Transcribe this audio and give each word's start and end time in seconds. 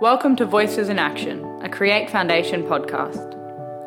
Welcome 0.00 0.36
to 0.36 0.44
Voices 0.44 0.90
in 0.90 0.98
Action, 0.98 1.42
a 1.62 1.70
Create 1.70 2.10
Foundation 2.10 2.64
podcast. 2.64 3.32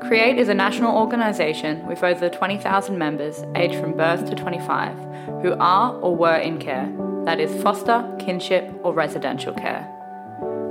Create 0.02 0.40
is 0.40 0.50
a 0.50 0.56
national 0.56 0.98
organisation 0.98 1.86
with 1.86 2.04
over 2.04 2.30
20,000 2.30 2.98
members 2.98 3.44
aged 3.56 3.76
from 3.76 3.96
birth 3.96 4.28
to 4.28 4.36
25 4.36 4.98
who 5.44 5.54
are 5.60 5.94
or 6.00 6.16
were 6.16 6.38
in 6.38 6.58
care, 6.58 6.92
that 7.26 7.40
is, 7.40 7.62
foster, 7.62 8.04
kinship, 8.18 8.74
or 8.82 8.92
residential 8.92 9.54
care. 9.54 9.88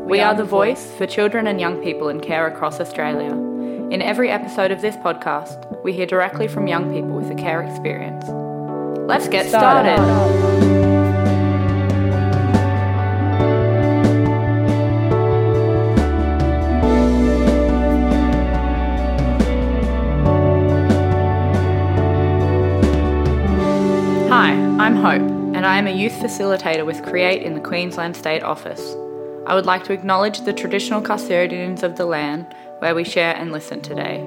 We 0.08 0.18
are 0.18 0.34
the 0.34 0.42
voice 0.42 0.90
for 0.98 1.06
children 1.06 1.46
and 1.46 1.60
young 1.60 1.80
people 1.84 2.08
in 2.08 2.18
care 2.18 2.48
across 2.48 2.80
Australia. 2.80 3.30
In 3.30 4.02
every 4.02 4.30
episode 4.30 4.72
of 4.72 4.80
this 4.80 4.96
podcast, 4.96 5.84
we 5.84 5.92
hear 5.92 6.06
directly 6.06 6.48
from 6.48 6.66
young 6.66 6.92
people 6.92 7.16
with 7.16 7.30
a 7.30 7.40
care 7.40 7.62
experience. 7.62 8.24
Let's 9.06 9.28
get 9.28 9.46
started. 9.46 10.47
Hope, 25.08 25.22
and 25.22 25.64
I 25.64 25.78
am 25.78 25.86
a 25.86 25.90
youth 25.90 26.12
facilitator 26.12 26.84
with 26.84 27.02
Create 27.02 27.42
in 27.42 27.54
the 27.54 27.62
Queensland 27.62 28.14
State 28.14 28.42
Office. 28.42 28.94
I 29.46 29.54
would 29.54 29.64
like 29.64 29.82
to 29.84 29.94
acknowledge 29.94 30.42
the 30.42 30.52
traditional 30.52 31.00
custodians 31.00 31.82
of 31.82 31.96
the 31.96 32.04
land 32.04 32.54
where 32.80 32.94
we 32.94 33.04
share 33.04 33.34
and 33.34 33.50
listen 33.50 33.80
today, 33.80 34.18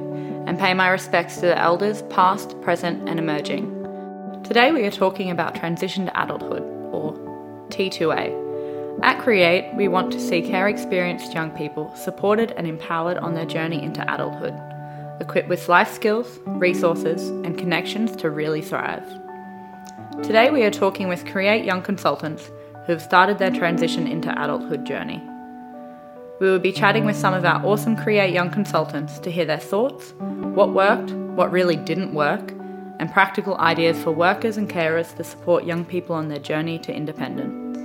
and 0.48 0.58
pay 0.58 0.74
my 0.74 0.90
respects 0.90 1.36
to 1.36 1.42
the 1.42 1.56
elders 1.56 2.02
past, 2.10 2.60
present, 2.62 3.08
and 3.08 3.20
emerging. 3.20 3.70
Today 4.44 4.72
we 4.72 4.84
are 4.86 4.90
talking 4.90 5.30
about 5.30 5.54
transition 5.54 6.08
to 6.08 6.20
adulthood, 6.24 6.64
or 6.92 7.14
T2A. 7.70 9.04
At 9.04 9.22
Create, 9.22 9.76
we 9.76 9.88
want 9.88 10.12
to 10.14 10.20
see 10.20 10.42
care 10.42 10.68
experienced 10.68 11.36
young 11.36 11.52
people 11.52 11.96
supported 11.96 12.54
and 12.54 12.66
empowered 12.66 13.18
on 13.18 13.36
their 13.36 13.46
journey 13.46 13.84
into 13.84 14.02
adulthood, 14.12 14.60
equipped 15.22 15.48
with 15.48 15.70
life 15.70 15.94
skills, 15.94 16.40
resources, 16.48 17.30
and 17.30 17.56
connections 17.56 18.16
to 18.16 18.32
really 18.32 18.64
thrive. 18.64 19.21
Today 20.20 20.52
we 20.52 20.64
are 20.64 20.70
talking 20.70 21.08
with 21.08 21.26
Create 21.26 21.64
Young 21.64 21.82
consultants 21.82 22.52
who 22.86 22.92
have 22.92 23.02
started 23.02 23.40
their 23.40 23.50
transition 23.50 24.06
into 24.06 24.30
adulthood 24.44 24.86
journey. 24.86 25.24
We 26.40 26.52
will 26.52 26.60
be 26.60 26.74
chatting 26.74 27.06
with 27.06 27.16
some 27.16 27.34
of 27.34 27.46
our 27.46 27.66
awesome 27.66 27.96
Create 27.96 28.32
Young 28.32 28.52
consultants 28.52 29.20
to 29.20 29.32
hear 29.32 29.46
their 29.46 29.58
thoughts, 29.58 30.14
what 30.20 30.74
worked, 30.74 31.12
what 31.12 31.50
really 31.50 31.78
didn't 31.78 32.14
work, 32.14 32.52
and 33.00 33.12
practical 33.12 33.58
ideas 33.58 34.04
for 34.04 34.12
workers 34.12 34.58
and 34.58 34.70
carers 34.70 35.16
to 35.16 35.24
support 35.24 35.64
young 35.64 35.86
people 35.86 36.16
on 36.16 36.28
their 36.28 36.40
journey 36.40 36.78
to 36.80 36.94
independence. 36.94 37.78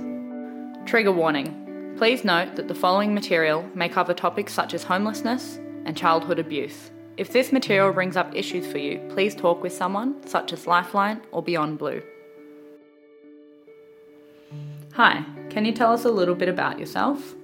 Trigger 0.87 1.13
warning. 1.13 1.95
Please 1.97 2.25
note 2.25 2.55
that 2.57 2.67
the 2.67 2.75
following 2.75 3.13
material 3.13 3.65
may 3.73 3.87
cover 3.87 4.13
topics 4.13 4.53
such 4.53 4.73
as 4.73 4.83
homelessness 4.83 5.59
and 5.85 5.97
childhood 5.97 6.39
abuse. 6.39 6.91
If 7.15 7.31
this 7.31 7.51
material 7.51 7.93
brings 7.93 8.15
up 8.15 8.35
issues 8.35 8.67
for 8.67 8.77
you, 8.77 8.99
please 9.09 9.33
talk 9.33 9.63
with 9.63 9.73
someone 9.73 10.27
such 10.27 10.53
as 10.53 10.67
Lifeline 10.67 11.21
or 11.31 11.41
Beyond 11.41 11.79
Blue. 11.79 12.03
Hi, 14.97 15.23
can 15.51 15.63
you 15.63 15.73
tell 15.73 15.93
us 15.93 16.05
a 16.05 16.09
little 16.09 16.33
bit 16.33 16.49
about 16.49 16.79
yourself? 16.79 17.35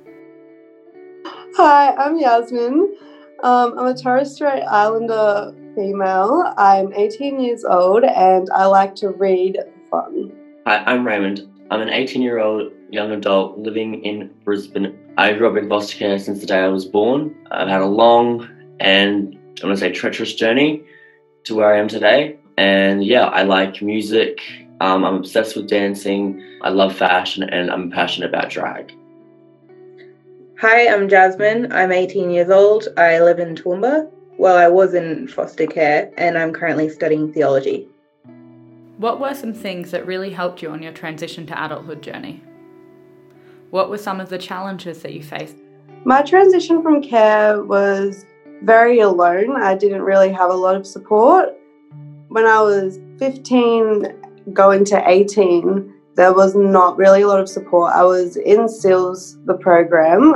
Hi, 1.56 1.94
I'm 1.94 2.18
Yasmin. 2.18 2.98
Um, 3.44 3.78
I'm 3.78 3.86
a 3.86 3.96
Torres 3.96 4.34
Strait 4.34 4.64
Islander 4.64 5.54
female. 5.76 6.52
I'm 6.58 6.92
18 6.94 7.40
years 7.40 7.64
old 7.64 8.06
and 8.06 8.50
I 8.56 8.66
like 8.66 8.96
to 8.96 9.10
read 9.10 9.60
for 9.88 10.02
fun. 10.02 10.32
Hi, 10.66 10.78
I'm 10.78 11.06
Raymond. 11.06 11.48
I'm 11.70 11.80
an 11.80 11.90
18 11.90 12.24
year 12.24 12.40
old 12.40 12.72
young 12.90 13.12
adult 13.12 13.60
living 13.60 14.04
in 14.04 14.34
Brisbane. 14.44 14.98
I 15.20 15.34
grew 15.34 15.48
up 15.48 15.56
in 15.56 15.70
foster 15.70 15.96
care 15.96 16.18
since 16.18 16.40
the 16.40 16.48
day 16.48 16.58
I 16.58 16.70
was 16.70 16.86
born. 16.86 17.36
I've 17.52 17.68
had 17.68 17.82
a 17.82 17.86
long 17.86 18.50
and 18.80 19.38
I 19.62 19.68
want 19.68 19.78
to 19.78 19.80
say 19.80 19.92
treacherous 19.92 20.34
journey 20.34 20.82
to 21.44 21.54
where 21.54 21.72
I 21.72 21.78
am 21.78 21.88
today. 21.88 22.40
And 22.58 23.06
yeah, 23.06 23.26
I 23.26 23.44
like 23.44 23.80
music, 23.84 24.42
um, 24.84 25.06
I'm 25.06 25.16
obsessed 25.16 25.56
with 25.56 25.70
dancing. 25.70 26.44
I 26.62 26.70
love 26.70 26.94
fashion 26.94 27.44
and 27.44 27.72
I'm 27.72 27.90
passionate 27.90 28.28
about 28.28 28.50
drag. 28.50 28.94
Hi, 30.60 30.94
I'm 30.94 31.08
Jasmine. 31.08 31.72
I'm 31.72 31.94
18 31.94 32.30
years 32.30 32.50
old. 32.50 32.90
I 32.98 33.22
live 33.22 33.40
in 33.40 33.56
Toowoomba. 33.56 34.12
Well, 34.38 34.58
I 34.58 34.68
was 34.68 34.94
in 34.94 35.30
foster 35.30 35.68
care 35.68 36.12
and 36.18 36.38
I'm 36.38 36.52
currently 36.52 36.90
studying 36.90 37.32
theology. 37.32 37.88
What 38.98 39.22
were 39.22 39.34
some 39.34 39.54
things 39.54 39.92
that 39.92 40.06
really 40.06 40.32
helped 40.32 40.62
you 40.62 40.70
on 40.70 40.84
your 40.84 40.92
transition 40.92 41.46
to 41.48 41.66
adulthood 41.66 42.02
journey? 42.02 42.44
What 43.70 43.90
were 43.90 43.98
some 43.98 44.20
of 44.20 44.28
the 44.28 44.38
challenges 44.38 45.02
that 45.02 45.14
you 45.14 45.24
faced? 45.24 45.56
My 46.04 46.24
transition 46.24 46.84
from 46.84 47.02
care 47.02 47.64
was 47.64 48.26
very 48.64 49.00
alone. 49.00 49.62
I 49.62 49.76
didn't 49.76 50.02
really 50.02 50.34
have 50.34 50.52
a 50.52 50.56
lot 50.56 50.76
of 50.76 50.86
support. 50.86 51.54
When 52.28 52.46
I 52.46 52.62
was 52.62 53.00
15, 53.20 54.23
going 54.52 54.86
to 54.86 55.10
18, 55.10 55.94
there 56.16 56.34
was 56.34 56.56
not 56.56 56.98
really 56.98 57.22
a 57.22 57.28
lot 57.28 57.40
of 57.40 57.50
support. 57.50 57.94
I 57.94 58.04
was 58.04 58.36
in 58.36 58.68
SILS, 58.68 59.38
the 59.46 59.56
program, 59.56 60.34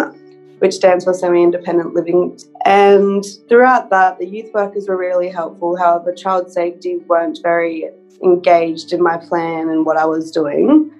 which 0.60 0.74
stands 0.74 1.04
for 1.04 1.14
Semi 1.14 1.44
Independent 1.44 1.94
Living. 1.94 2.40
And 2.66 3.24
throughout 3.48 3.90
that, 3.92 4.18
the 4.18 4.26
youth 4.26 4.52
workers 4.54 4.88
were 4.88 4.98
really 4.98 5.30
helpful. 5.30 5.78
However, 5.78 6.14
child 6.14 6.52
safety 6.52 6.98
weren't 7.08 7.40
very 7.44 7.90
engaged 8.24 8.94
in 8.94 9.04
my 9.04 9.18
plan 9.18 9.70
and 9.70 9.86
what 9.86 9.98
I 9.98 10.06
was 10.06 10.32
doing. 10.32 10.92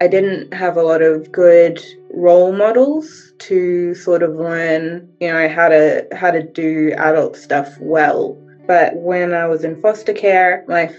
I 0.00 0.06
didn't 0.06 0.54
have 0.54 0.76
a 0.76 0.82
lot 0.82 1.02
of 1.02 1.32
good 1.32 1.84
role 2.10 2.52
models 2.52 3.32
to 3.40 3.94
sort 3.94 4.22
of 4.22 4.36
learn, 4.36 5.12
you 5.20 5.28
know, 5.28 5.48
how 5.48 5.68
to 5.68 6.06
how 6.12 6.30
to 6.30 6.42
do 6.42 6.92
adult 6.96 7.36
stuff 7.36 7.76
well. 7.80 8.38
But 8.66 8.94
when 8.96 9.34
I 9.34 9.46
was 9.46 9.64
in 9.64 9.80
foster 9.82 10.12
care, 10.12 10.64
my 10.68 10.94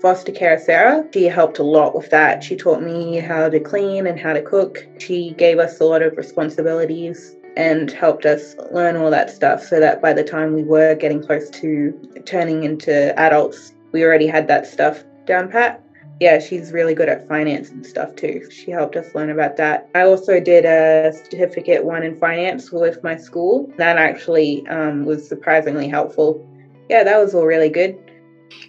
foster 0.00 0.32
care 0.32 0.58
Sarah. 0.58 1.04
She 1.12 1.24
helped 1.24 1.58
a 1.58 1.62
lot 1.62 1.94
with 1.94 2.10
that. 2.10 2.42
She 2.42 2.56
taught 2.56 2.82
me 2.82 3.18
how 3.18 3.48
to 3.48 3.60
clean 3.60 4.06
and 4.06 4.18
how 4.18 4.32
to 4.32 4.42
cook. 4.42 4.86
She 4.98 5.32
gave 5.32 5.58
us 5.58 5.80
a 5.80 5.84
lot 5.84 6.02
of 6.02 6.16
responsibilities 6.16 7.36
and 7.56 7.90
helped 7.90 8.26
us 8.26 8.54
learn 8.72 8.96
all 8.96 9.10
that 9.10 9.30
stuff 9.30 9.62
so 9.62 9.80
that 9.80 10.00
by 10.00 10.12
the 10.12 10.24
time 10.24 10.54
we 10.54 10.62
were 10.62 10.94
getting 10.94 11.22
close 11.22 11.50
to 11.50 11.92
turning 12.24 12.64
into 12.64 13.18
adults, 13.18 13.72
we 13.92 14.04
already 14.04 14.26
had 14.26 14.48
that 14.48 14.66
stuff 14.66 15.02
down 15.26 15.48
pat. 15.48 15.80
Yeah, 16.20 16.38
she's 16.38 16.70
really 16.70 16.94
good 16.94 17.08
at 17.08 17.26
finance 17.26 17.70
and 17.70 17.84
stuff 17.84 18.14
too. 18.14 18.46
She 18.50 18.70
helped 18.70 18.94
us 18.94 19.14
learn 19.14 19.30
about 19.30 19.56
that. 19.56 19.86
I 19.94 20.02
also 20.02 20.38
did 20.38 20.66
a 20.66 21.12
certificate 21.12 21.82
one 21.82 22.02
in 22.02 22.14
finance 22.18 22.70
with 22.70 23.02
my 23.02 23.16
school. 23.16 23.72
That 23.78 23.96
actually 23.96 24.66
um, 24.68 25.06
was 25.06 25.26
surprisingly 25.26 25.88
helpful. 25.88 26.38
Yeah, 26.90 27.04
that 27.04 27.18
was 27.18 27.34
all 27.34 27.46
really 27.46 27.70
good. 27.70 28.09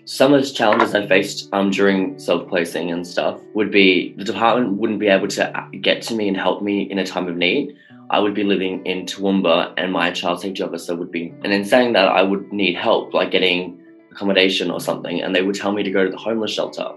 Some 0.05 0.33
of 0.33 0.41
the 0.41 0.49
challenges 0.49 0.93
I 0.93 1.07
faced 1.07 1.49
um, 1.53 1.71
during 1.71 2.19
self 2.19 2.47
placing 2.47 2.91
and 2.91 3.05
stuff 3.05 3.39
would 3.53 3.71
be 3.71 4.13
the 4.17 4.23
department 4.23 4.77
wouldn't 4.77 4.99
be 4.99 5.07
able 5.07 5.27
to 5.29 5.69
get 5.81 6.01
to 6.03 6.15
me 6.15 6.27
and 6.27 6.37
help 6.37 6.61
me 6.61 6.83
in 6.83 6.99
a 6.99 7.05
time 7.05 7.27
of 7.27 7.35
need. 7.37 7.75
I 8.09 8.19
would 8.19 8.33
be 8.33 8.43
living 8.43 8.85
in 8.85 9.05
Toowoomba 9.05 9.73
and 9.77 9.93
my 9.93 10.11
child 10.11 10.41
safety 10.41 10.63
officer 10.63 10.95
would 10.95 11.11
be, 11.11 11.33
and 11.43 11.53
in 11.53 11.63
saying 11.63 11.93
that, 11.93 12.09
I 12.09 12.23
would 12.23 12.51
need 12.51 12.75
help, 12.75 13.13
like 13.13 13.31
getting 13.31 13.81
accommodation 14.11 14.69
or 14.69 14.81
something, 14.81 15.21
and 15.21 15.33
they 15.33 15.41
would 15.41 15.55
tell 15.55 15.71
me 15.71 15.83
to 15.83 15.91
go 15.91 16.03
to 16.03 16.11
the 16.11 16.17
homeless 16.17 16.51
shelter. 16.51 16.89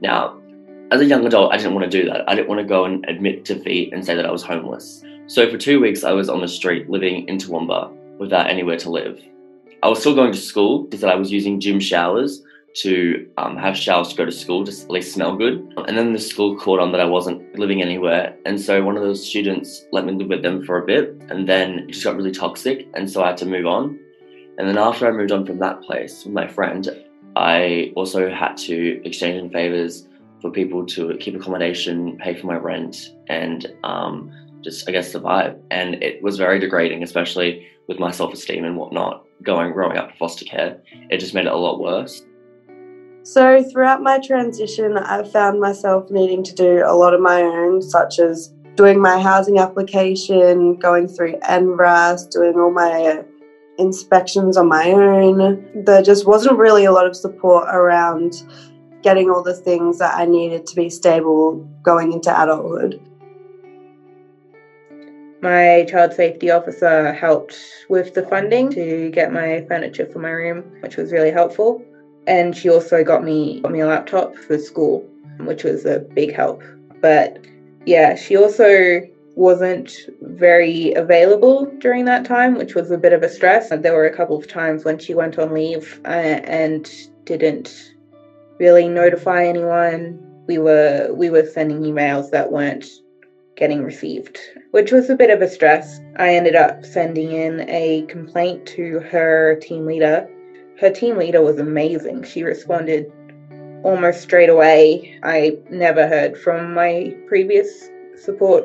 Now, 0.00 0.38
as 0.92 1.00
a 1.00 1.04
young 1.04 1.26
adult, 1.26 1.52
I 1.52 1.56
didn't 1.56 1.74
want 1.74 1.90
to 1.90 2.02
do 2.02 2.08
that. 2.08 2.28
I 2.28 2.36
didn't 2.36 2.48
want 2.48 2.60
to 2.60 2.66
go 2.66 2.84
and 2.84 3.04
admit 3.08 3.44
defeat 3.44 3.92
and 3.92 4.04
say 4.04 4.14
that 4.14 4.24
I 4.24 4.30
was 4.30 4.44
homeless. 4.44 5.02
So 5.26 5.50
for 5.50 5.58
two 5.58 5.80
weeks, 5.80 6.04
I 6.04 6.12
was 6.12 6.28
on 6.28 6.40
the 6.40 6.48
street 6.48 6.88
living 6.88 7.26
in 7.26 7.38
Toowoomba 7.38 8.18
without 8.18 8.48
anywhere 8.48 8.76
to 8.78 8.90
live. 8.90 9.20
I 9.82 9.88
was 9.88 10.00
still 10.00 10.14
going 10.14 10.32
to 10.32 10.38
school, 10.38 10.86
that 10.88 11.04
I 11.04 11.14
was 11.14 11.30
using 11.30 11.60
gym 11.60 11.80
showers 11.80 12.42
to 12.76 13.26
um, 13.38 13.56
have 13.56 13.76
showers 13.76 14.08
to 14.08 14.16
go 14.16 14.24
to 14.24 14.32
school, 14.32 14.64
just 14.64 14.84
at 14.84 14.90
least 14.90 15.14
smell 15.14 15.36
good. 15.36 15.72
And 15.88 15.96
then 15.96 16.12
the 16.12 16.18
school 16.18 16.58
caught 16.58 16.78
on 16.78 16.92
that 16.92 17.00
I 17.00 17.04
wasn't 17.04 17.58
living 17.58 17.82
anywhere. 17.82 18.36
And 18.44 18.60
so 18.60 18.82
one 18.82 18.96
of 18.96 19.02
those 19.02 19.26
students 19.26 19.86
let 19.92 20.04
me 20.04 20.12
live 20.12 20.28
with 20.28 20.42
them 20.42 20.64
for 20.64 20.78
a 20.78 20.84
bit. 20.84 21.16
And 21.28 21.48
then 21.48 21.80
it 21.80 21.92
just 21.92 22.04
got 22.04 22.16
really 22.16 22.32
toxic. 22.32 22.86
And 22.94 23.10
so 23.10 23.22
I 23.22 23.28
had 23.28 23.36
to 23.38 23.46
move 23.46 23.66
on. 23.66 23.98
And 24.58 24.68
then 24.68 24.78
after 24.78 25.06
I 25.06 25.12
moved 25.12 25.32
on 25.32 25.46
from 25.46 25.58
that 25.58 25.82
place 25.82 26.24
with 26.24 26.34
my 26.34 26.46
friend, 26.46 26.88
I 27.34 27.92
also 27.96 28.30
had 28.30 28.56
to 28.58 29.02
exchange 29.06 29.36
in 29.36 29.50
favors 29.50 30.08
for 30.40 30.50
people 30.50 30.84
to 30.86 31.16
keep 31.18 31.34
accommodation, 31.34 32.18
pay 32.18 32.34
for 32.34 32.46
my 32.46 32.56
rent, 32.56 33.14
and 33.28 33.72
um, 33.84 34.32
just, 34.62 34.88
I 34.88 34.92
guess, 34.92 35.12
survive. 35.12 35.56
And 35.70 36.02
it 36.02 36.22
was 36.22 36.38
very 36.38 36.58
degrading, 36.58 37.02
especially 37.02 37.66
with 37.88 37.98
my 37.98 38.10
self 38.10 38.32
esteem 38.32 38.64
and 38.64 38.76
whatnot 38.76 39.25
going 39.42 39.72
growing 39.72 39.96
up 39.96 40.10
in 40.10 40.16
foster 40.16 40.44
care, 40.44 40.80
it 41.10 41.18
just 41.18 41.34
made 41.34 41.46
it 41.46 41.52
a 41.52 41.56
lot 41.56 41.80
worse. 41.80 42.22
So, 43.22 43.62
throughout 43.62 44.02
my 44.02 44.20
transition, 44.20 44.96
I 44.96 45.24
found 45.24 45.58
myself 45.60 46.10
needing 46.10 46.44
to 46.44 46.54
do 46.54 46.84
a 46.86 46.94
lot 46.94 47.12
of 47.12 47.20
my 47.20 47.42
own, 47.42 47.82
such 47.82 48.20
as 48.20 48.54
doing 48.76 49.00
my 49.00 49.18
housing 49.18 49.58
application, 49.58 50.76
going 50.76 51.08
through 51.08 51.38
NRAS, 51.40 52.30
doing 52.30 52.54
all 52.54 52.70
my 52.70 53.24
inspections 53.78 54.56
on 54.56 54.68
my 54.68 54.92
own. 54.92 55.66
There 55.74 56.02
just 56.02 56.26
wasn't 56.26 56.58
really 56.58 56.84
a 56.84 56.92
lot 56.92 57.06
of 57.06 57.16
support 57.16 57.66
around 57.68 58.44
getting 59.02 59.30
all 59.30 59.42
the 59.42 59.54
things 59.54 59.98
that 59.98 60.14
I 60.14 60.24
needed 60.24 60.66
to 60.66 60.76
be 60.76 60.90
stable 60.90 61.56
going 61.82 62.12
into 62.12 62.30
adulthood. 62.30 63.00
My 65.42 65.86
child 65.88 66.14
safety 66.14 66.50
officer 66.50 67.12
helped 67.12 67.58
with 67.88 68.14
the 68.14 68.22
funding 68.22 68.70
to 68.72 69.10
get 69.10 69.32
my 69.32 69.64
furniture 69.68 70.06
for 70.06 70.18
my 70.18 70.30
room, 70.30 70.64
which 70.80 70.96
was 70.96 71.12
really 71.12 71.30
helpful. 71.30 71.82
And 72.26 72.56
she 72.56 72.68
also 72.68 73.04
got 73.04 73.22
me 73.22 73.60
got 73.60 73.72
me 73.72 73.80
a 73.80 73.86
laptop 73.86 74.34
for 74.34 74.58
school, 74.58 75.08
which 75.40 75.62
was 75.62 75.84
a 75.84 76.00
big 76.00 76.34
help. 76.34 76.62
But 77.00 77.38
yeah, 77.84 78.16
she 78.16 78.36
also 78.36 79.02
wasn't 79.36 80.08
very 80.22 80.94
available 80.94 81.66
during 81.78 82.06
that 82.06 82.24
time, 82.24 82.54
which 82.54 82.74
was 82.74 82.90
a 82.90 82.98
bit 82.98 83.12
of 83.12 83.22
a 83.22 83.28
stress. 83.28 83.68
There 83.68 83.92
were 83.92 84.06
a 84.06 84.16
couple 84.16 84.36
of 84.36 84.48
times 84.48 84.84
when 84.84 84.98
she 84.98 85.14
went 85.14 85.38
on 85.38 85.52
leave 85.52 86.00
uh, 86.06 86.40
and 86.44 86.90
didn't 87.24 87.92
really 88.58 88.88
notify 88.88 89.44
anyone. 89.44 90.22
We 90.46 90.58
were 90.58 91.10
we 91.12 91.28
were 91.28 91.44
sending 91.44 91.80
emails 91.82 92.30
that 92.30 92.50
weren't 92.50 92.86
getting 93.56 93.82
received, 93.82 94.38
which 94.70 94.92
was 94.92 95.10
a 95.10 95.16
bit 95.16 95.30
of 95.30 95.42
a 95.42 95.48
stress. 95.48 96.00
I 96.16 96.34
ended 96.34 96.54
up 96.54 96.84
sending 96.84 97.32
in 97.32 97.68
a 97.68 98.02
complaint 98.08 98.66
to 98.76 99.00
her 99.00 99.56
team 99.56 99.86
leader. 99.86 100.28
Her 100.78 100.90
team 100.90 101.16
leader 101.16 101.42
was 101.42 101.58
amazing. 101.58 102.24
She 102.24 102.42
responded 102.42 103.10
almost 103.82 104.20
straight 104.20 104.50
away. 104.50 105.18
I 105.22 105.56
never 105.70 106.06
heard 106.06 106.36
from 106.36 106.74
my 106.74 107.14
previous 107.26 107.88
support 108.16 108.64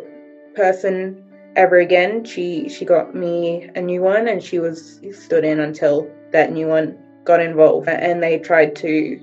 person 0.55 1.23
ever 1.55 1.77
again. 1.77 2.23
She 2.23 2.69
she 2.69 2.85
got 2.85 3.15
me 3.15 3.69
a 3.75 3.81
new 3.81 4.01
one 4.01 4.27
and 4.27 4.43
she 4.43 4.59
was 4.59 4.99
stood 5.11 5.45
in 5.45 5.59
until 5.59 6.09
that 6.31 6.51
new 6.51 6.67
one 6.67 6.97
got 7.23 7.39
involved 7.39 7.87
and 7.87 8.21
they 8.21 8.37
tried 8.37 8.75
to 8.77 9.19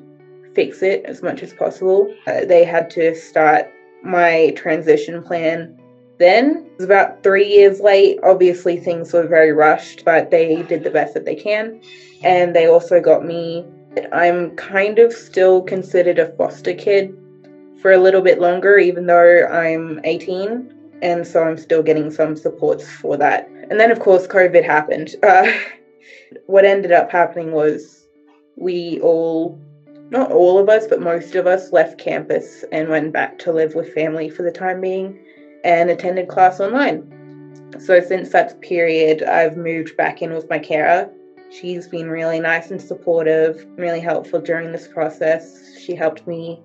fix 0.54 0.82
it 0.82 1.04
as 1.04 1.22
much 1.22 1.42
as 1.42 1.52
possible. 1.52 2.12
Uh, 2.26 2.44
they 2.44 2.64
had 2.64 2.90
to 2.90 3.14
start 3.14 3.66
my 4.02 4.52
transition 4.56 5.22
plan 5.22 5.78
then. 6.18 6.66
It 6.66 6.76
was 6.78 6.84
about 6.84 7.22
three 7.22 7.46
years 7.46 7.80
late. 7.80 8.18
Obviously, 8.22 8.78
things 8.78 9.12
were 9.12 9.26
very 9.26 9.52
rushed, 9.52 10.04
but 10.04 10.30
they 10.30 10.62
did 10.62 10.84
the 10.84 10.90
best 10.90 11.14
that 11.14 11.24
they 11.24 11.34
can. 11.34 11.80
And 12.22 12.54
they 12.54 12.66
also 12.66 13.00
got 13.00 13.24
me. 13.24 13.64
I'm 14.12 14.54
kind 14.56 14.98
of 14.98 15.12
still 15.12 15.62
considered 15.62 16.18
a 16.18 16.32
foster 16.36 16.74
kid 16.74 17.16
for 17.80 17.92
a 17.92 17.98
little 17.98 18.20
bit 18.20 18.40
longer, 18.40 18.78
even 18.78 19.06
though 19.06 19.46
I'm 19.46 20.00
18. 20.04 20.74
And 21.00 21.26
so 21.26 21.44
I'm 21.44 21.56
still 21.56 21.82
getting 21.82 22.10
some 22.10 22.36
supports 22.36 22.88
for 22.88 23.16
that. 23.16 23.48
And 23.70 23.78
then, 23.78 23.90
of 23.90 24.00
course, 24.00 24.26
COVID 24.26 24.64
happened. 24.64 25.14
Uh, 25.22 25.50
what 26.46 26.64
ended 26.64 26.92
up 26.92 27.10
happening 27.10 27.52
was 27.52 28.06
we 28.56 29.00
all 29.00 29.58
not 30.10 30.32
all 30.32 30.58
of 30.58 30.68
us, 30.68 30.86
but 30.86 31.00
most 31.00 31.34
of 31.34 31.46
us 31.46 31.72
left 31.72 31.98
campus 31.98 32.64
and 32.72 32.88
went 32.88 33.12
back 33.12 33.38
to 33.40 33.52
live 33.52 33.74
with 33.74 33.92
family 33.92 34.30
for 34.30 34.42
the 34.42 34.50
time 34.50 34.80
being 34.80 35.18
and 35.64 35.90
attended 35.90 36.28
class 36.28 36.60
online. 36.60 37.14
So, 37.78 38.00
since 38.00 38.30
that 38.30 38.60
period, 38.60 39.22
I've 39.22 39.56
moved 39.56 39.96
back 39.96 40.22
in 40.22 40.32
with 40.32 40.48
my 40.48 40.58
carer. 40.58 41.10
She's 41.50 41.86
been 41.86 42.08
really 42.08 42.40
nice 42.40 42.70
and 42.70 42.80
supportive, 42.80 43.66
really 43.76 44.00
helpful 44.00 44.40
during 44.40 44.72
this 44.72 44.88
process. 44.88 45.78
She 45.78 45.94
helped 45.94 46.26
me 46.26 46.60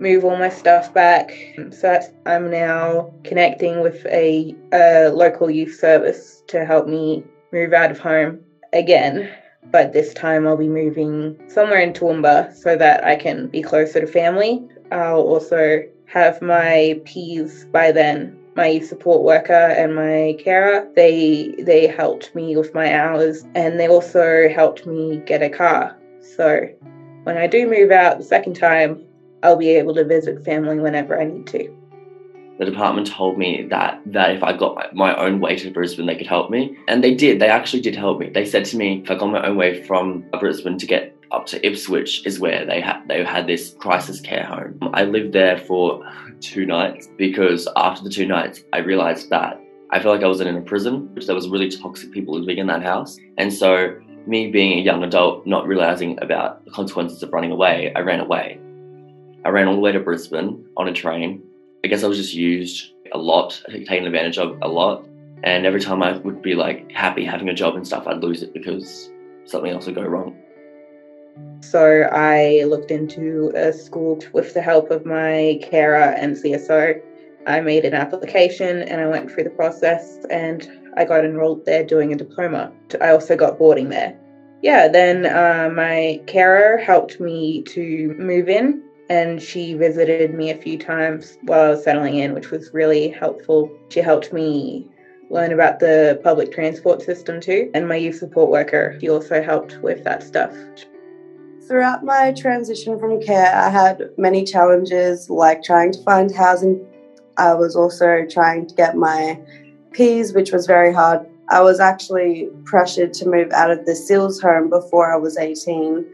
move 0.00 0.24
all 0.24 0.36
my 0.36 0.48
stuff 0.48 0.92
back. 0.94 1.32
So, 1.70 2.00
I'm 2.24 2.50
now 2.50 3.12
connecting 3.24 3.82
with 3.82 4.06
a, 4.06 4.54
a 4.72 5.08
local 5.08 5.50
youth 5.50 5.74
service 5.74 6.42
to 6.48 6.64
help 6.64 6.86
me 6.86 7.24
move 7.52 7.74
out 7.74 7.90
of 7.90 7.98
home 7.98 8.40
again 8.72 9.30
but 9.70 9.92
this 9.92 10.14
time 10.14 10.46
I'll 10.46 10.56
be 10.56 10.68
moving 10.68 11.38
somewhere 11.48 11.80
in 11.80 11.92
Toowoomba 11.92 12.54
so 12.54 12.76
that 12.76 13.04
I 13.04 13.16
can 13.16 13.48
be 13.48 13.62
closer 13.62 14.00
to 14.00 14.06
family. 14.06 14.66
I'll 14.90 15.20
also 15.20 15.82
have 16.06 16.40
my 16.40 17.00
P's 17.04 17.66
by 17.66 17.92
then. 17.92 18.36
My 18.56 18.80
support 18.80 19.22
worker 19.22 19.52
and 19.52 19.94
my 19.94 20.36
carer, 20.42 20.88
they 20.96 21.54
they 21.60 21.86
helped 21.86 22.34
me 22.34 22.56
with 22.56 22.74
my 22.74 22.92
hours 22.92 23.44
and 23.54 23.78
they 23.78 23.86
also 23.86 24.48
helped 24.48 24.84
me 24.84 25.22
get 25.26 25.42
a 25.42 25.50
car. 25.50 25.96
So 26.20 26.68
when 27.22 27.36
I 27.36 27.46
do 27.46 27.68
move 27.68 27.92
out 27.92 28.18
the 28.18 28.24
second 28.24 28.54
time, 28.54 29.04
I'll 29.44 29.56
be 29.56 29.70
able 29.70 29.94
to 29.94 30.04
visit 30.04 30.44
family 30.44 30.80
whenever 30.80 31.20
I 31.20 31.24
need 31.24 31.46
to 31.48 31.72
the 32.58 32.64
department 32.64 33.06
told 33.06 33.38
me 33.38 33.66
that 33.70 34.00
that 34.06 34.32
if 34.32 34.42
I 34.42 34.52
got 34.52 34.94
my 34.94 35.14
own 35.16 35.40
way 35.40 35.56
to 35.56 35.70
Brisbane, 35.70 36.06
they 36.06 36.16
could 36.16 36.26
help 36.26 36.50
me, 36.50 36.76
and 36.88 37.02
they 37.02 37.14
did. 37.14 37.40
They 37.40 37.48
actually 37.48 37.82
did 37.82 37.94
help 37.94 38.18
me. 38.18 38.30
They 38.30 38.44
said 38.44 38.64
to 38.66 38.76
me, 38.76 39.00
if 39.04 39.10
I 39.10 39.14
got 39.14 39.30
my 39.30 39.46
own 39.46 39.56
way 39.56 39.82
from 39.84 40.24
Brisbane 40.40 40.78
to 40.78 40.86
get 40.86 41.14
up 41.30 41.46
to 41.46 41.64
Ipswich, 41.64 42.26
is 42.26 42.40
where 42.40 42.66
they 42.66 42.80
had 42.80 43.06
they 43.06 43.24
had 43.24 43.46
this 43.46 43.74
crisis 43.78 44.20
care 44.20 44.44
home. 44.44 44.78
I 44.92 45.04
lived 45.04 45.32
there 45.32 45.58
for 45.58 46.04
two 46.40 46.66
nights 46.66 47.08
because 47.16 47.68
after 47.76 48.02
the 48.02 48.10
two 48.10 48.26
nights, 48.26 48.64
I 48.72 48.78
realised 48.78 49.30
that 49.30 49.60
I 49.90 50.00
felt 50.00 50.16
like 50.16 50.24
I 50.24 50.28
was 50.28 50.40
in 50.40 50.54
a 50.54 50.60
prison, 50.60 51.14
which 51.14 51.26
there 51.26 51.34
was 51.36 51.48
really 51.48 51.70
toxic 51.70 52.10
people 52.10 52.38
living 52.38 52.58
in 52.58 52.66
that 52.66 52.82
house, 52.82 53.18
and 53.38 53.52
so 53.52 53.96
me 54.26 54.50
being 54.50 54.78
a 54.78 54.82
young 54.82 55.04
adult, 55.04 55.46
not 55.46 55.66
realizing 55.66 56.18
about 56.20 56.64
the 56.64 56.70
consequences 56.72 57.22
of 57.22 57.32
running 57.32 57.52
away, 57.52 57.92
I 57.94 58.00
ran 58.00 58.20
away. 58.20 58.60
I 59.44 59.50
ran 59.50 59.68
all 59.68 59.74
the 59.74 59.80
way 59.80 59.92
to 59.92 60.00
Brisbane 60.00 60.66
on 60.76 60.88
a 60.88 60.92
train 60.92 61.42
I 61.84 61.88
guess 61.88 62.02
I 62.02 62.08
was 62.08 62.18
just 62.18 62.34
used 62.34 62.92
a 63.12 63.18
lot, 63.18 63.62
taken 63.66 64.06
advantage 64.06 64.38
of 64.38 64.58
a 64.62 64.68
lot. 64.68 65.06
And 65.44 65.64
every 65.64 65.80
time 65.80 66.02
I 66.02 66.16
would 66.16 66.42
be 66.42 66.54
like 66.54 66.90
happy 66.90 67.24
having 67.24 67.48
a 67.48 67.54
job 67.54 67.76
and 67.76 67.86
stuff, 67.86 68.06
I'd 68.06 68.22
lose 68.22 68.42
it 68.42 68.52
because 68.52 69.10
something 69.44 69.70
else 69.70 69.86
would 69.86 69.94
go 69.94 70.02
wrong. 70.02 70.36
So 71.60 72.08
I 72.12 72.64
looked 72.64 72.90
into 72.90 73.52
a 73.54 73.72
school 73.72 74.20
with 74.32 74.54
the 74.54 74.62
help 74.62 74.90
of 74.90 75.06
my 75.06 75.60
carer 75.62 76.14
and 76.18 76.36
CSO. 76.36 77.00
I 77.46 77.60
made 77.60 77.84
an 77.84 77.94
application 77.94 78.82
and 78.82 79.00
I 79.00 79.06
went 79.06 79.30
through 79.30 79.44
the 79.44 79.50
process 79.50 80.18
and 80.30 80.68
I 80.96 81.04
got 81.04 81.24
enrolled 81.24 81.64
there 81.64 81.84
doing 81.84 82.12
a 82.12 82.16
diploma. 82.16 82.72
I 83.00 83.10
also 83.10 83.36
got 83.36 83.58
boarding 83.58 83.88
there. 83.88 84.18
Yeah, 84.62 84.88
then 84.88 85.26
uh, 85.26 85.70
my 85.72 86.20
carer 86.26 86.78
helped 86.78 87.20
me 87.20 87.62
to 87.62 88.14
move 88.18 88.48
in 88.48 88.82
and 89.08 89.40
she 89.40 89.74
visited 89.74 90.34
me 90.34 90.50
a 90.50 90.56
few 90.56 90.78
times 90.78 91.38
while 91.42 91.62
I 91.62 91.70
was 91.70 91.84
settling 91.84 92.16
in, 92.16 92.34
which 92.34 92.50
was 92.50 92.70
really 92.72 93.08
helpful. 93.08 93.70
She 93.88 94.00
helped 94.00 94.32
me 94.32 94.86
learn 95.30 95.52
about 95.52 95.78
the 95.78 96.20
public 96.22 96.52
transport 96.52 97.02
system 97.02 97.40
too, 97.40 97.70
and 97.74 97.88
my 97.88 97.96
youth 97.96 98.16
support 98.16 98.50
worker, 98.50 98.96
she 99.00 99.08
also 99.08 99.42
helped 99.42 99.78
with 99.82 100.04
that 100.04 100.22
stuff. 100.22 100.54
Throughout 101.66 102.02
my 102.02 102.32
transition 102.32 102.98
from 102.98 103.20
care, 103.20 103.54
I 103.54 103.68
had 103.68 104.10
many 104.16 104.44
challenges 104.44 105.28
like 105.28 105.62
trying 105.62 105.92
to 105.92 106.02
find 106.02 106.34
housing. 106.34 106.84
I 107.36 107.54
was 107.54 107.76
also 107.76 108.24
trying 108.30 108.66
to 108.68 108.74
get 108.74 108.96
my 108.96 109.38
P's, 109.92 110.32
which 110.32 110.50
was 110.50 110.66
very 110.66 110.92
hard. 110.92 111.26
I 111.50 111.60
was 111.62 111.80
actually 111.80 112.48
pressured 112.64 113.12
to 113.14 113.28
move 113.28 113.52
out 113.52 113.70
of 113.70 113.84
the 113.86 113.94
SEALs 113.94 114.40
home 114.40 114.68
before 114.70 115.12
I 115.12 115.16
was 115.16 115.38
18 115.38 116.06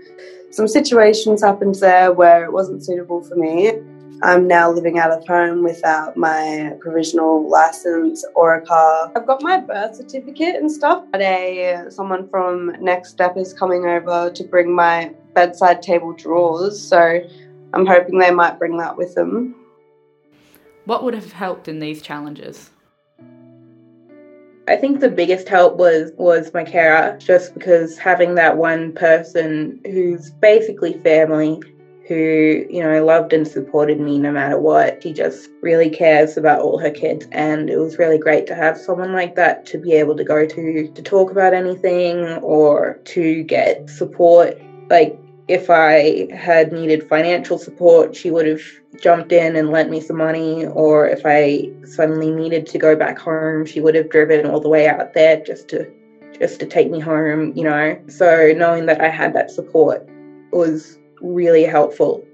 some 0.54 0.68
situations 0.68 1.42
happened 1.42 1.74
there 1.76 2.12
where 2.12 2.44
it 2.44 2.52
wasn't 2.52 2.84
suitable 2.84 3.20
for 3.24 3.34
me. 3.34 3.72
I'm 4.22 4.46
now 4.46 4.70
living 4.70 5.00
out 5.00 5.10
of 5.10 5.26
home 5.26 5.64
without 5.64 6.16
my 6.16 6.74
provisional 6.80 7.50
license 7.50 8.24
or 8.36 8.54
a 8.54 8.64
car. 8.64 9.10
I've 9.16 9.26
got 9.26 9.42
my 9.42 9.58
birth 9.58 9.96
certificate 9.96 10.54
and 10.54 10.70
stuff. 10.70 11.04
Today, 11.12 11.74
uh, 11.74 11.90
someone 11.90 12.28
from 12.28 12.76
Next 12.80 13.10
Step 13.10 13.36
is 13.36 13.52
coming 13.52 13.86
over 13.86 14.30
to 14.30 14.44
bring 14.44 14.72
my 14.72 15.12
bedside 15.34 15.82
table 15.82 16.12
drawers, 16.12 16.80
so 16.80 17.20
I'm 17.72 17.84
hoping 17.84 18.20
they 18.20 18.30
might 18.30 18.56
bring 18.60 18.76
that 18.76 18.96
with 18.96 19.16
them. 19.16 19.56
What 20.84 21.02
would 21.02 21.14
have 21.14 21.32
helped 21.32 21.66
in 21.66 21.80
these 21.80 22.00
challenges? 22.00 22.70
I 24.66 24.76
think 24.76 25.00
the 25.00 25.10
biggest 25.10 25.48
help 25.48 25.76
was 25.76 26.10
was 26.16 26.52
my 26.54 26.64
carer, 26.64 27.18
just 27.18 27.52
because 27.54 27.98
having 27.98 28.34
that 28.36 28.56
one 28.56 28.92
person 28.92 29.80
who's 29.84 30.30
basically 30.30 30.98
family, 31.00 31.60
who 32.08 32.64
you 32.70 32.82
know 32.82 33.04
loved 33.04 33.34
and 33.34 33.46
supported 33.46 34.00
me 34.00 34.18
no 34.18 34.32
matter 34.32 34.58
what. 34.58 35.02
She 35.02 35.12
just 35.12 35.50
really 35.60 35.90
cares 35.90 36.38
about 36.38 36.60
all 36.60 36.78
her 36.78 36.90
kids, 36.90 37.26
and 37.32 37.68
it 37.68 37.76
was 37.76 37.98
really 37.98 38.18
great 38.18 38.46
to 38.46 38.54
have 38.54 38.78
someone 38.78 39.12
like 39.12 39.34
that 39.34 39.66
to 39.66 39.78
be 39.78 39.92
able 39.92 40.16
to 40.16 40.24
go 40.24 40.46
to 40.46 40.88
to 40.88 41.02
talk 41.02 41.30
about 41.30 41.52
anything 41.52 42.38
or 42.38 42.98
to 43.04 43.42
get 43.42 43.90
support. 43.90 44.56
Like 44.88 45.14
if 45.48 45.68
I 45.68 46.28
had 46.34 46.72
needed 46.72 47.08
financial 47.08 47.58
support, 47.58 48.16
she 48.16 48.30
would 48.30 48.46
have 48.46 48.62
jumped 49.00 49.32
in 49.32 49.56
and 49.56 49.70
lent 49.70 49.90
me 49.90 50.00
some 50.00 50.16
money. 50.16 50.66
Or 50.66 51.06
if 51.06 51.22
I 51.24 51.70
suddenly 51.84 52.30
needed 52.30 52.66
to 52.68 52.78
go 52.78 52.96
back 52.96 53.18
home, 53.18 53.66
she 53.66 53.80
would 53.80 53.94
have 53.94 54.10
driven 54.10 54.46
all 54.46 54.60
the 54.60 54.68
way 54.68 54.88
out 54.88 55.14
there 55.14 55.42
just 55.44 55.68
to 55.68 55.90
just 56.38 56.58
to 56.60 56.66
take 56.66 56.90
me 56.90 56.98
home, 56.98 57.52
you 57.54 57.64
know. 57.64 58.00
So 58.08 58.52
knowing 58.56 58.86
that 58.86 59.00
I 59.00 59.08
had 59.08 59.34
that 59.34 59.50
support 59.50 60.08
was 60.52 60.98
really 61.20 61.64
helpful. 61.64 62.24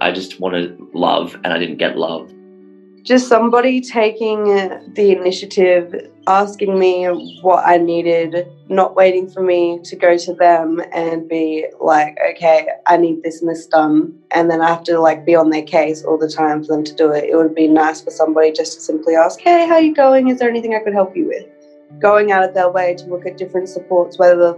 I 0.00 0.12
just 0.12 0.38
wanted 0.38 0.78
love 0.94 1.34
and 1.44 1.52
I 1.52 1.58
didn't 1.58 1.78
get 1.78 1.96
love. 1.96 2.32
Just 3.02 3.28
somebody 3.28 3.80
taking 3.80 4.44
the 4.94 5.10
initiative, 5.10 6.08
asking 6.28 6.78
me 6.78 7.06
what 7.42 7.66
I 7.66 7.76
needed, 7.76 8.46
not 8.68 8.94
waiting 8.94 9.28
for 9.28 9.42
me 9.42 9.80
to 9.84 9.96
go 9.96 10.16
to 10.16 10.34
them 10.34 10.80
and 10.92 11.28
be 11.28 11.66
like, 11.80 12.16
okay, 12.30 12.68
I 12.86 12.96
need 12.96 13.22
this 13.22 13.40
and 13.40 13.50
this 13.50 13.66
done. 13.66 14.16
And 14.30 14.48
then 14.50 14.60
I 14.60 14.68
have 14.68 14.84
to 14.84 15.00
like 15.00 15.26
be 15.26 15.34
on 15.34 15.50
their 15.50 15.62
case 15.62 16.04
all 16.04 16.16
the 16.16 16.28
time 16.28 16.62
for 16.62 16.68
them 16.68 16.84
to 16.84 16.94
do 16.94 17.10
it. 17.10 17.24
It 17.24 17.36
would 17.36 17.54
be 17.54 17.66
nice 17.66 18.00
for 18.00 18.10
somebody 18.10 18.52
just 18.52 18.74
to 18.74 18.80
simply 18.80 19.16
ask, 19.16 19.40
hey, 19.40 19.66
how 19.66 19.74
are 19.74 19.80
you 19.80 19.94
going? 19.94 20.28
Is 20.28 20.38
there 20.38 20.48
anything 20.48 20.74
I 20.74 20.80
could 20.80 20.94
help 20.94 21.16
you 21.16 21.26
with? 21.26 21.46
Going 22.00 22.30
out 22.30 22.44
of 22.44 22.54
their 22.54 22.70
way 22.70 22.94
to 22.94 23.06
look 23.06 23.26
at 23.26 23.36
different 23.36 23.68
supports, 23.68 24.18
whether 24.18 24.56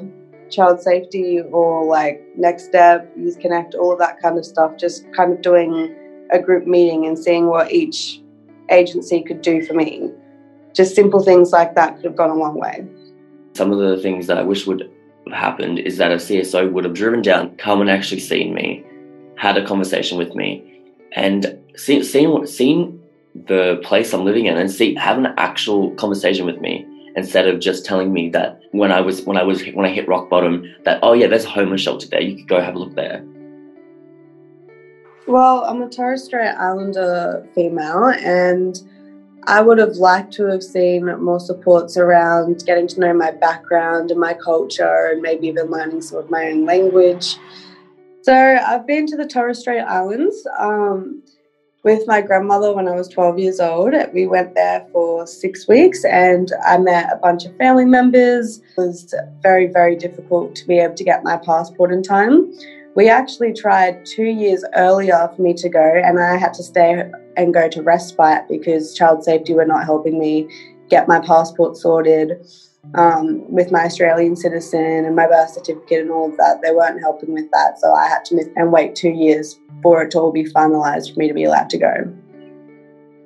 child 0.50 0.80
safety 0.82 1.40
or 1.40 1.84
like 1.84 2.22
Next 2.36 2.66
Step, 2.66 3.10
Youth 3.16 3.40
Connect, 3.40 3.74
all 3.74 3.92
of 3.92 3.98
that 4.00 4.20
kind 4.20 4.38
of 4.38 4.44
stuff, 4.44 4.76
just 4.76 5.10
kind 5.14 5.32
of 5.32 5.40
doing 5.40 5.96
a 6.30 6.38
group 6.38 6.66
meeting 6.66 7.06
and 7.06 7.18
seeing 7.18 7.46
what 7.46 7.72
each 7.72 8.20
agency 8.70 9.22
could 9.22 9.42
do 9.42 9.64
for 9.64 9.74
me. 9.74 10.10
Just 10.74 10.94
simple 10.94 11.22
things 11.22 11.52
like 11.52 11.74
that 11.74 11.96
could 11.96 12.04
have 12.04 12.16
gone 12.16 12.30
a 12.30 12.34
long 12.34 12.58
way. 12.58 12.86
Some 13.54 13.70
of 13.70 13.78
the 13.78 14.00
things 14.02 14.26
that 14.26 14.38
I 14.38 14.42
wish 14.42 14.66
would 14.66 14.90
have 15.26 15.36
happened 15.36 15.78
is 15.78 15.96
that 15.98 16.10
a 16.10 16.16
CSO 16.16 16.72
would 16.72 16.84
have 16.84 16.94
driven 16.94 17.22
down, 17.22 17.56
come 17.56 17.80
and 17.80 17.88
actually 17.88 18.20
seen 18.20 18.52
me, 18.52 18.84
had 19.36 19.56
a 19.56 19.66
conversation 19.66 20.18
with 20.18 20.34
me, 20.34 20.82
and 21.12 21.58
seen 21.76 22.02
seen, 22.02 22.46
seen 22.46 23.00
the 23.34 23.80
place 23.84 24.12
I'm 24.12 24.24
living 24.24 24.46
in 24.46 24.56
and 24.56 24.70
see 24.70 24.94
have 24.94 25.18
an 25.18 25.26
actual 25.38 25.90
conversation 25.96 26.46
with 26.46 26.60
me 26.60 26.86
instead 27.16 27.48
of 27.48 27.60
just 27.60 27.84
telling 27.84 28.12
me 28.12 28.28
that 28.30 28.60
when 28.72 28.92
I 28.92 29.00
was 29.00 29.22
when 29.22 29.36
I 29.36 29.42
was 29.42 29.64
when 29.66 29.86
I 29.86 29.90
hit 29.90 30.08
rock 30.08 30.28
bottom 30.28 30.72
that 30.84 31.00
oh 31.02 31.12
yeah 31.12 31.26
there's 31.26 31.44
a 31.44 31.50
homeless 31.50 31.80
shelter 31.80 32.06
there 32.08 32.20
you 32.20 32.36
could 32.36 32.48
go 32.48 32.60
have 32.60 32.74
a 32.74 32.78
look 32.78 32.94
there. 32.94 33.24
Well, 35.26 35.64
I'm 35.64 35.80
a 35.80 35.88
Torres 35.88 36.24
Strait 36.24 36.54
Islander 36.54 37.48
female, 37.54 38.12
and 38.22 38.78
I 39.44 39.62
would 39.62 39.78
have 39.78 39.96
liked 39.96 40.34
to 40.34 40.44
have 40.44 40.62
seen 40.62 41.06
more 41.22 41.40
supports 41.40 41.96
around 41.96 42.62
getting 42.66 42.86
to 42.88 43.00
know 43.00 43.14
my 43.14 43.30
background 43.30 44.10
and 44.10 44.20
my 44.20 44.34
culture, 44.34 45.10
and 45.12 45.22
maybe 45.22 45.46
even 45.46 45.70
learning 45.70 46.02
some 46.02 46.18
of 46.18 46.30
my 46.30 46.50
own 46.50 46.66
language. 46.66 47.38
So 48.20 48.34
I've 48.34 48.86
been 48.86 49.06
to 49.06 49.16
the 49.16 49.26
Torres 49.26 49.60
Strait 49.60 49.80
Islands 49.80 50.46
um, 50.58 51.22
with 51.84 52.06
my 52.06 52.20
grandmother 52.20 52.74
when 52.74 52.86
I 52.86 52.92
was 52.94 53.08
12 53.08 53.38
years 53.38 53.60
old. 53.60 53.94
We 54.12 54.26
went 54.26 54.54
there 54.54 54.86
for 54.92 55.26
six 55.26 55.66
weeks, 55.66 56.04
and 56.04 56.52
I 56.66 56.76
met 56.76 57.10
a 57.10 57.16
bunch 57.16 57.46
of 57.46 57.56
family 57.56 57.86
members. 57.86 58.58
It 58.58 58.64
was 58.76 59.14
very, 59.42 59.68
very 59.68 59.96
difficult 59.96 60.54
to 60.56 60.66
be 60.66 60.80
able 60.80 60.96
to 60.96 61.04
get 61.04 61.24
my 61.24 61.38
passport 61.38 61.92
in 61.92 62.02
time 62.02 62.52
we 62.94 63.08
actually 63.08 63.52
tried 63.52 64.06
two 64.06 64.24
years 64.24 64.64
earlier 64.76 65.30
for 65.34 65.42
me 65.42 65.52
to 65.54 65.68
go, 65.68 66.00
and 66.04 66.18
I 66.18 66.36
had 66.36 66.54
to 66.54 66.62
stay 66.62 67.10
and 67.36 67.52
go 67.52 67.68
to 67.68 67.82
respite 67.82 68.48
because 68.48 68.94
child 68.94 69.24
safety 69.24 69.52
were 69.52 69.64
not 69.64 69.84
helping 69.84 70.18
me 70.18 70.48
get 70.88 71.08
my 71.08 71.18
passport 71.18 71.76
sorted 71.76 72.46
um, 72.94 73.50
with 73.50 73.72
my 73.72 73.84
Australian 73.84 74.36
citizen 74.36 75.04
and 75.04 75.16
my 75.16 75.26
birth 75.26 75.50
certificate 75.50 76.02
and 76.02 76.10
all 76.10 76.30
of 76.30 76.36
that. 76.36 76.60
They 76.62 76.70
weren't 76.70 77.00
helping 77.00 77.32
with 77.32 77.50
that, 77.52 77.80
so 77.80 77.92
I 77.92 78.06
had 78.08 78.24
to 78.26 78.36
miss 78.36 78.48
and 78.54 78.72
wait 78.72 78.94
two 78.94 79.10
years 79.10 79.58
for 79.82 80.02
it 80.02 80.12
to 80.12 80.18
all 80.18 80.32
be 80.32 80.44
finalised 80.44 81.12
for 81.12 81.18
me 81.18 81.28
to 81.28 81.34
be 81.34 81.44
allowed 81.44 81.70
to 81.70 81.78
go. 81.78 81.94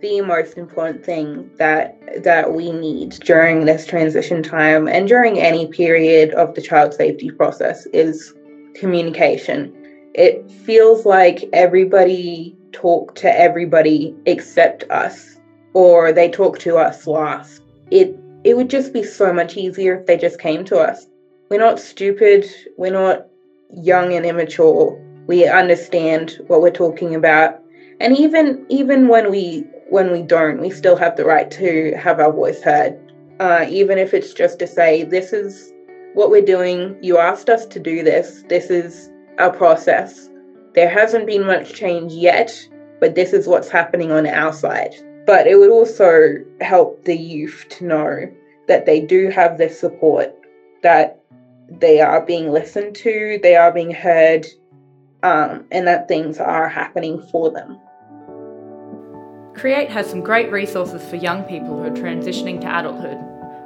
The 0.00 0.20
most 0.20 0.56
important 0.56 1.04
thing 1.04 1.50
that 1.56 2.22
that 2.22 2.54
we 2.54 2.70
need 2.70 3.10
during 3.24 3.64
this 3.64 3.84
transition 3.84 4.44
time 4.44 4.86
and 4.86 5.08
during 5.08 5.40
any 5.40 5.66
period 5.66 6.32
of 6.34 6.54
the 6.54 6.62
child 6.62 6.94
safety 6.94 7.30
process 7.32 7.84
is 7.86 8.32
communication. 8.78 9.72
It 10.14 10.50
feels 10.64 11.04
like 11.04 11.44
everybody 11.52 12.54
talk 12.72 13.14
to 13.16 13.38
everybody 13.38 14.14
except 14.26 14.84
us, 14.90 15.38
or 15.74 16.12
they 16.12 16.28
talk 16.28 16.58
to 16.60 16.76
us 16.76 17.06
last. 17.06 17.60
It 17.90 18.10
it 18.44 18.56
would 18.56 18.70
just 18.70 18.92
be 18.92 19.02
so 19.02 19.32
much 19.32 19.56
easier 19.56 19.94
if 19.94 20.06
they 20.06 20.16
just 20.16 20.38
came 20.38 20.64
to 20.64 20.78
us. 20.78 21.06
We're 21.50 21.58
not 21.58 21.80
stupid. 21.80 22.46
We're 22.76 22.92
not 22.92 23.26
young 23.74 24.12
and 24.12 24.24
immature. 24.24 24.96
We 25.26 25.46
understand 25.46 26.38
what 26.46 26.62
we're 26.62 26.70
talking 26.70 27.14
about, 27.14 27.60
and 28.00 28.16
even 28.16 28.64
even 28.68 29.08
when 29.08 29.30
we 29.30 29.64
when 29.90 30.10
we 30.12 30.22
don't, 30.22 30.60
we 30.60 30.70
still 30.70 30.96
have 30.96 31.16
the 31.16 31.24
right 31.24 31.50
to 31.52 31.94
have 31.96 32.20
our 32.20 32.32
voice 32.32 32.62
heard. 32.62 32.94
Uh, 33.40 33.64
even 33.68 33.98
if 33.98 34.14
it's 34.14 34.32
just 34.32 34.58
to 34.58 34.66
say, 34.66 35.04
"This 35.04 35.32
is 35.32 35.72
what 36.14 36.30
we're 36.30 36.42
doing. 36.44 36.96
You 37.02 37.18
asked 37.18 37.48
us 37.48 37.66
to 37.66 37.80
do 37.80 38.02
this. 38.02 38.44
This 38.48 38.70
is 38.70 39.10
our 39.38 39.52
process. 39.52 40.28
There 40.74 40.88
hasn't 40.88 41.26
been 41.26 41.46
much 41.46 41.74
change 41.74 42.12
yet, 42.12 42.52
but 43.00 43.14
this 43.14 43.32
is 43.32 43.46
what's 43.46 43.68
happening 43.68 44.12
on 44.12 44.26
our 44.26 44.52
side. 44.52 44.94
But 45.26 45.46
it 45.46 45.56
would 45.56 45.70
also 45.70 46.44
help 46.60 47.04
the 47.04 47.16
youth 47.16 47.66
to 47.70 47.84
know 47.84 48.32
that 48.66 48.86
they 48.86 49.00
do 49.00 49.28
have 49.30 49.58
this 49.58 49.78
support, 49.78 50.34
that 50.82 51.20
they 51.68 52.00
are 52.00 52.24
being 52.24 52.50
listened 52.50 52.96
to, 52.96 53.38
they 53.42 53.56
are 53.56 53.72
being 53.72 53.90
heard, 53.90 54.46
um, 55.22 55.64
and 55.70 55.86
that 55.86 56.08
things 56.08 56.38
are 56.38 56.68
happening 56.68 57.22
for 57.30 57.50
them. 57.50 57.78
Create 59.54 59.90
has 59.90 60.08
some 60.08 60.20
great 60.20 60.50
resources 60.52 61.02
for 61.08 61.16
young 61.16 61.42
people 61.44 61.76
who 61.76 61.84
are 61.84 61.90
transitioning 61.90 62.60
to 62.60 62.78
adulthood. 62.78 63.18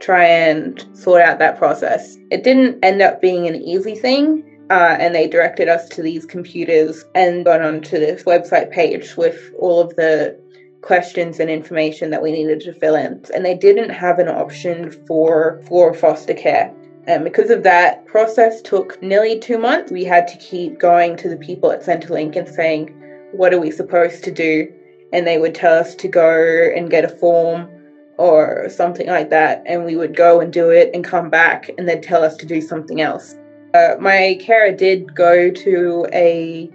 try 0.00 0.24
and 0.24 0.84
sort 0.92 1.22
out 1.22 1.38
that 1.38 1.58
process. 1.58 2.16
It 2.30 2.44
didn't 2.44 2.84
end 2.84 3.00
up 3.02 3.20
being 3.20 3.46
an 3.46 3.56
easy 3.56 3.94
thing. 3.94 4.50
Uh, 4.70 4.96
and 4.98 5.14
they 5.14 5.28
directed 5.28 5.68
us 5.68 5.90
to 5.90 6.00
these 6.00 6.24
computers 6.24 7.04
and 7.14 7.44
got 7.44 7.60
onto 7.60 7.98
this 7.98 8.22
website 8.24 8.70
page 8.70 9.14
with 9.14 9.52
all 9.58 9.78
of 9.78 9.94
the 9.96 10.40
questions 10.80 11.38
and 11.38 11.50
information 11.50 12.10
that 12.10 12.22
we 12.22 12.32
needed 12.32 12.60
to 12.60 12.72
fill 12.72 12.94
in. 12.94 13.22
And 13.34 13.44
they 13.44 13.54
didn't 13.54 13.90
have 13.90 14.18
an 14.18 14.28
option 14.28 14.90
for 15.06 15.62
for 15.68 15.92
foster 15.92 16.34
care. 16.34 16.74
And 17.06 17.24
because 17.24 17.50
of 17.50 17.62
that, 17.64 18.06
process 18.06 18.62
took 18.62 19.02
nearly 19.02 19.38
two 19.38 19.58
months. 19.58 19.92
We 19.92 20.04
had 20.04 20.26
to 20.28 20.38
keep 20.38 20.78
going 20.78 21.16
to 21.18 21.28
the 21.28 21.36
people 21.36 21.70
at 21.70 21.82
Centrelink 21.82 22.34
and 22.34 22.48
saying, 22.48 22.88
what 23.32 23.52
are 23.52 23.60
we 23.60 23.70
supposed 23.70 24.24
to 24.24 24.30
do? 24.30 24.72
And 25.14 25.28
they 25.28 25.38
would 25.38 25.54
tell 25.54 25.72
us 25.72 25.94
to 25.94 26.08
go 26.08 26.70
and 26.76 26.90
get 26.90 27.04
a 27.04 27.08
form 27.08 27.70
or 28.18 28.68
something 28.68 29.06
like 29.06 29.30
that 29.30 29.62
and 29.64 29.84
we 29.84 29.96
would 29.96 30.14
go 30.14 30.40
and 30.40 30.52
do 30.52 30.70
it 30.70 30.90
and 30.92 31.04
come 31.04 31.30
back 31.30 31.70
and 31.78 31.88
they'd 31.88 32.02
tell 32.02 32.22
us 32.22 32.36
to 32.36 32.44
do 32.44 32.60
something 32.60 33.00
else 33.00 33.36
uh, 33.74 33.94
my 33.98 34.38
carer 34.40 34.72
did 34.72 35.14
go 35.14 35.50
to 35.50 36.06
a 36.12 36.70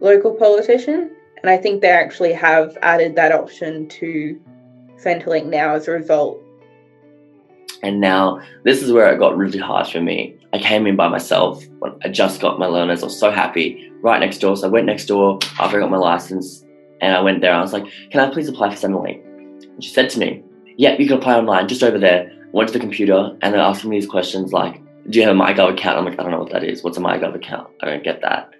local 0.00 0.34
politician 0.34 1.10
and 1.42 1.50
i 1.50 1.56
think 1.56 1.80
they 1.80 1.90
actually 1.90 2.32
have 2.32 2.76
added 2.82 3.16
that 3.16 3.32
option 3.32 3.88
to 3.88 4.38
centrelink 4.96 5.46
now 5.46 5.74
as 5.74 5.88
a 5.88 5.90
result 5.90 6.38
And 7.82 8.00
now 8.00 8.40
this 8.64 8.82
is 8.82 8.92
where 8.92 9.12
it 9.12 9.18
got 9.18 9.36
really 9.36 9.58
hard 9.58 9.88
for 9.88 10.00
me. 10.00 10.36
I 10.52 10.58
came 10.58 10.86
in 10.86 10.94
by 10.96 11.08
myself 11.08 11.64
I 12.04 12.08
just 12.08 12.40
got 12.40 12.60
my 12.60 12.66
learners. 12.66 13.02
I 13.02 13.06
was 13.06 13.18
so 13.18 13.30
happy. 13.32 13.90
Right 14.02 14.20
next 14.20 14.38
door. 14.38 14.56
So 14.56 14.68
I 14.68 14.70
went 14.70 14.86
next 14.86 15.06
door 15.06 15.40
after 15.58 15.78
I 15.78 15.80
got 15.80 15.90
my 15.90 15.96
license 15.96 16.64
and 17.02 17.14
I 17.14 17.20
went 17.20 17.40
there. 17.40 17.52
I 17.52 17.60
was 17.60 17.72
like, 17.72 17.84
Can 18.10 18.20
I 18.20 18.32
please 18.32 18.48
apply 18.48 18.74
for 18.74 18.76
Centrelink? 18.76 19.22
And 19.26 19.84
she 19.84 19.90
said 19.90 20.08
to 20.10 20.18
me, 20.18 20.42
Yeah, 20.78 20.96
you 20.98 21.06
can 21.06 21.18
apply 21.18 21.36
online 21.36 21.68
just 21.68 21.82
over 21.82 21.98
there. 21.98 22.30
I 22.32 22.56
went 22.56 22.68
to 22.68 22.72
the 22.72 22.80
computer 22.80 23.36
and 23.42 23.52
they're 23.52 23.60
asking 23.60 23.90
me 23.90 24.00
these 24.00 24.08
questions 24.08 24.52
like, 24.52 24.80
Do 25.10 25.18
you 25.18 25.26
have 25.26 25.36
a 25.36 25.38
MyGov 25.38 25.74
account? 25.74 25.98
I'm 25.98 26.04
like, 26.04 26.18
I 26.18 26.22
don't 26.22 26.32
know 26.32 26.38
what 26.38 26.52
that 26.52 26.64
is. 26.64 26.82
What's 26.82 26.96
a 26.96 27.00
MyGov 27.00 27.34
account? 27.34 27.68
I 27.82 27.86
don't 27.86 28.04
get 28.04 28.22
that. 28.22 28.50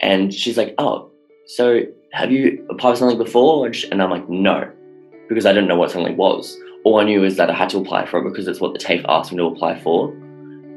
And 0.00 0.34
she's 0.34 0.56
like, 0.56 0.74
Oh, 0.78 1.10
so 1.46 1.82
have 2.12 2.32
you 2.32 2.66
applied 2.70 2.92
for 2.92 2.96
something 2.96 3.18
before? 3.18 3.66
And 3.66 4.02
I'm 4.02 4.10
like, 4.10 4.28
No, 4.28 4.70
because 5.28 5.46
I 5.46 5.52
didn't 5.52 5.68
know 5.68 5.76
what 5.76 5.90
something 5.90 6.16
was. 6.16 6.58
All 6.84 6.98
I 6.98 7.04
knew 7.04 7.22
is 7.22 7.36
that 7.36 7.50
I 7.50 7.54
had 7.54 7.68
to 7.70 7.78
apply 7.78 8.06
for 8.06 8.18
it 8.18 8.28
because 8.28 8.48
it's 8.48 8.60
what 8.60 8.72
the 8.72 8.78
TAFE 8.78 9.04
asked 9.08 9.30
me 9.30 9.38
to 9.38 9.44
apply 9.44 9.78
for 9.78 10.08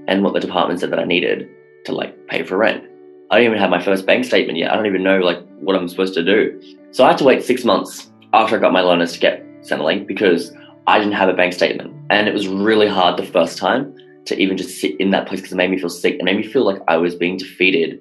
and 0.08 0.24
what 0.24 0.34
the 0.34 0.40
department 0.40 0.80
said 0.80 0.92
that 0.92 1.00
I 1.00 1.06
needed 1.06 1.50
to 1.86 1.94
like 1.94 2.28
pay 2.28 2.44
for 2.44 2.58
rent. 2.58 2.84
I 3.32 3.38
don't 3.38 3.46
even 3.48 3.58
have 3.58 3.72
my 3.72 3.84
first 3.84 4.06
bank 4.06 4.24
statement 4.24 4.60
yet. 4.60 4.72
I 4.72 4.76
don't 4.76 4.86
even 4.86 5.02
know 5.02 5.18
like 5.18 5.40
what 5.66 5.76
I'm 5.76 5.88
supposed 5.88 6.14
to 6.16 6.24
do. 6.24 6.62
So 6.92 7.04
I 7.04 7.10
had 7.10 7.18
to 7.20 7.24
wait 7.24 7.44
six 7.44 7.64
months 7.64 8.12
after 8.34 8.58
I 8.58 8.60
got 8.60 8.72
my 8.72 8.82
learners 8.82 9.14
to 9.14 9.20
get 9.20 9.44
Centrelink 9.62 10.08
because 10.08 10.52
I 10.88 11.00
didn't 11.00 11.14
have 11.14 11.30
a 11.30 11.34
bank 11.34 11.54
statement. 11.54 11.94
And 12.10 12.28
it 12.28 12.34
was 12.34 12.48
really 12.48 12.88
hard 12.88 13.18
the 13.18 13.26
first 13.26 13.58
time 13.58 13.96
to 14.26 14.40
even 14.40 14.58
just 14.58 14.80
sit 14.80 15.00
in 15.00 15.12
that 15.12 15.28
place 15.28 15.42
because 15.42 15.54
it 15.54 15.58
made 15.58 15.72
me 15.72 15.78
feel 15.78 15.90
sick. 15.90 16.16
It 16.16 16.24
made 16.24 16.38
me 16.38 16.44
feel 16.44 16.66
like 16.66 16.82
I 16.88 16.98
was 16.98 17.16
being 17.16 17.38
defeated 17.38 18.00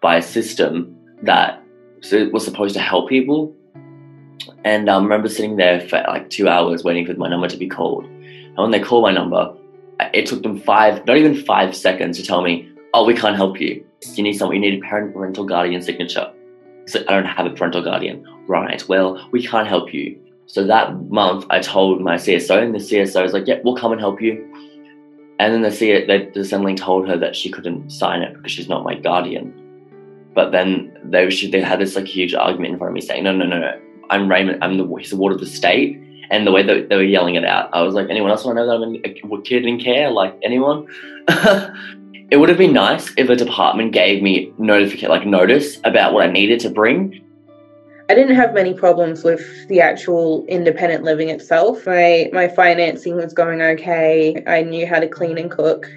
by 0.00 0.16
a 0.16 0.22
system 0.22 0.96
that 1.22 1.62
was 2.32 2.44
supposed 2.44 2.74
to 2.74 2.80
help 2.80 3.08
people 3.08 3.54
and 4.64 4.90
I 4.90 4.96
remember 4.96 5.28
sitting 5.28 5.56
there 5.56 5.80
for 5.80 6.04
like 6.08 6.30
two 6.30 6.48
hours 6.48 6.84
waiting 6.84 7.06
for 7.06 7.14
my 7.14 7.28
number 7.28 7.48
to 7.48 7.56
be 7.56 7.68
called. 7.68 8.04
And 8.04 8.56
when 8.56 8.70
they 8.70 8.80
called 8.80 9.02
my 9.02 9.12
number, 9.12 9.54
it 10.12 10.26
took 10.26 10.42
them 10.42 10.58
five, 10.58 11.06
not 11.06 11.16
even 11.16 11.34
five 11.44 11.76
seconds 11.76 12.18
to 12.18 12.26
tell 12.26 12.42
me, 12.42 12.68
oh, 12.94 13.04
we 13.04 13.14
can't 13.14 13.36
help 13.36 13.60
you. 13.60 13.84
You 14.14 14.22
need 14.22 14.34
someone, 14.34 14.56
you 14.56 14.60
need 14.60 14.82
a 14.82 14.86
parent 14.86 15.14
parental 15.14 15.44
guardian 15.44 15.82
signature. 15.82 16.32
I 16.94 17.12
don't 17.12 17.24
have 17.24 17.46
a 17.46 17.50
parental 17.50 17.82
guardian. 17.82 18.26
Right, 18.46 18.86
well, 18.88 19.28
we 19.32 19.46
can't 19.46 19.66
help 19.66 19.92
you. 19.92 20.18
So 20.46 20.64
that 20.66 20.94
month, 21.10 21.44
I 21.50 21.58
told 21.58 22.00
my 22.00 22.16
CSO, 22.16 22.62
and 22.62 22.74
the 22.74 22.78
CSO 22.78 23.22
was 23.22 23.32
like, 23.32 23.46
yeah, 23.46 23.58
we'll 23.64 23.76
come 23.76 23.92
and 23.92 24.00
help 24.00 24.22
you. 24.22 24.52
And 25.38 25.52
then 25.52 25.62
the, 25.62 25.72
C- 25.72 26.04
the, 26.06 26.30
the 26.32 26.40
Centrelink 26.40 26.76
told 26.78 27.08
her 27.08 27.16
that 27.18 27.34
she 27.34 27.50
couldn't 27.50 27.90
sign 27.90 28.22
it 28.22 28.34
because 28.34 28.52
she's 28.52 28.68
not 28.68 28.84
my 28.84 28.94
guardian. 28.94 29.52
But 30.34 30.52
then 30.52 30.96
they, 31.04 31.28
they 31.28 31.60
had 31.60 31.80
this 31.80 31.96
like 31.96 32.06
huge 32.06 32.34
argument 32.34 32.74
in 32.74 32.78
front 32.78 32.90
of 32.90 32.94
me 32.94 33.00
saying, 33.00 33.24
no, 33.24 33.32
no, 33.32 33.44
no, 33.44 33.58
no, 33.58 33.80
I'm 34.10 34.30
Raymond, 34.30 34.62
I'm 34.62 34.78
the 34.78 34.86
he's 34.96 35.10
the 35.10 35.16
ward 35.16 35.32
of 35.32 35.40
the 35.40 35.46
state. 35.46 36.00
And 36.30 36.46
the 36.46 36.52
way 36.52 36.62
that 36.62 36.88
they 36.88 36.96
were 36.96 37.02
yelling 37.02 37.36
it 37.36 37.44
out, 37.44 37.70
I 37.72 37.82
was 37.82 37.94
like, 37.94 38.08
anyone 38.10 38.30
else 38.30 38.44
want 38.44 38.58
to 38.58 38.66
know 38.66 38.78
that 38.78 39.22
I'm 39.22 39.32
a 39.32 39.42
kid 39.42 39.64
in 39.64 39.80
care? 39.80 40.10
Like 40.10 40.36
anyone? 40.42 40.86
it 42.30 42.38
would 42.38 42.48
have 42.48 42.58
been 42.58 42.72
nice 42.72 43.12
if 43.16 43.28
a 43.28 43.36
department 43.36 43.92
gave 43.92 44.22
me 44.22 44.52
notification, 44.58 45.10
like 45.10 45.26
notice 45.26 45.78
about 45.84 46.12
what 46.12 46.24
I 46.28 46.30
needed 46.30 46.60
to 46.60 46.70
bring. 46.70 47.22
I 48.08 48.14
didn't 48.14 48.36
have 48.36 48.54
many 48.54 48.72
problems 48.72 49.24
with 49.24 49.68
the 49.68 49.80
actual 49.80 50.44
independent 50.46 51.02
living 51.04 51.28
itself. 51.28 51.86
My 51.86 52.30
my 52.32 52.48
financing 52.48 53.16
was 53.16 53.32
going 53.32 53.60
okay. 53.62 54.42
I 54.46 54.62
knew 54.62 54.86
how 54.86 55.00
to 55.00 55.08
clean 55.08 55.38
and 55.38 55.50
cook. 55.50 55.88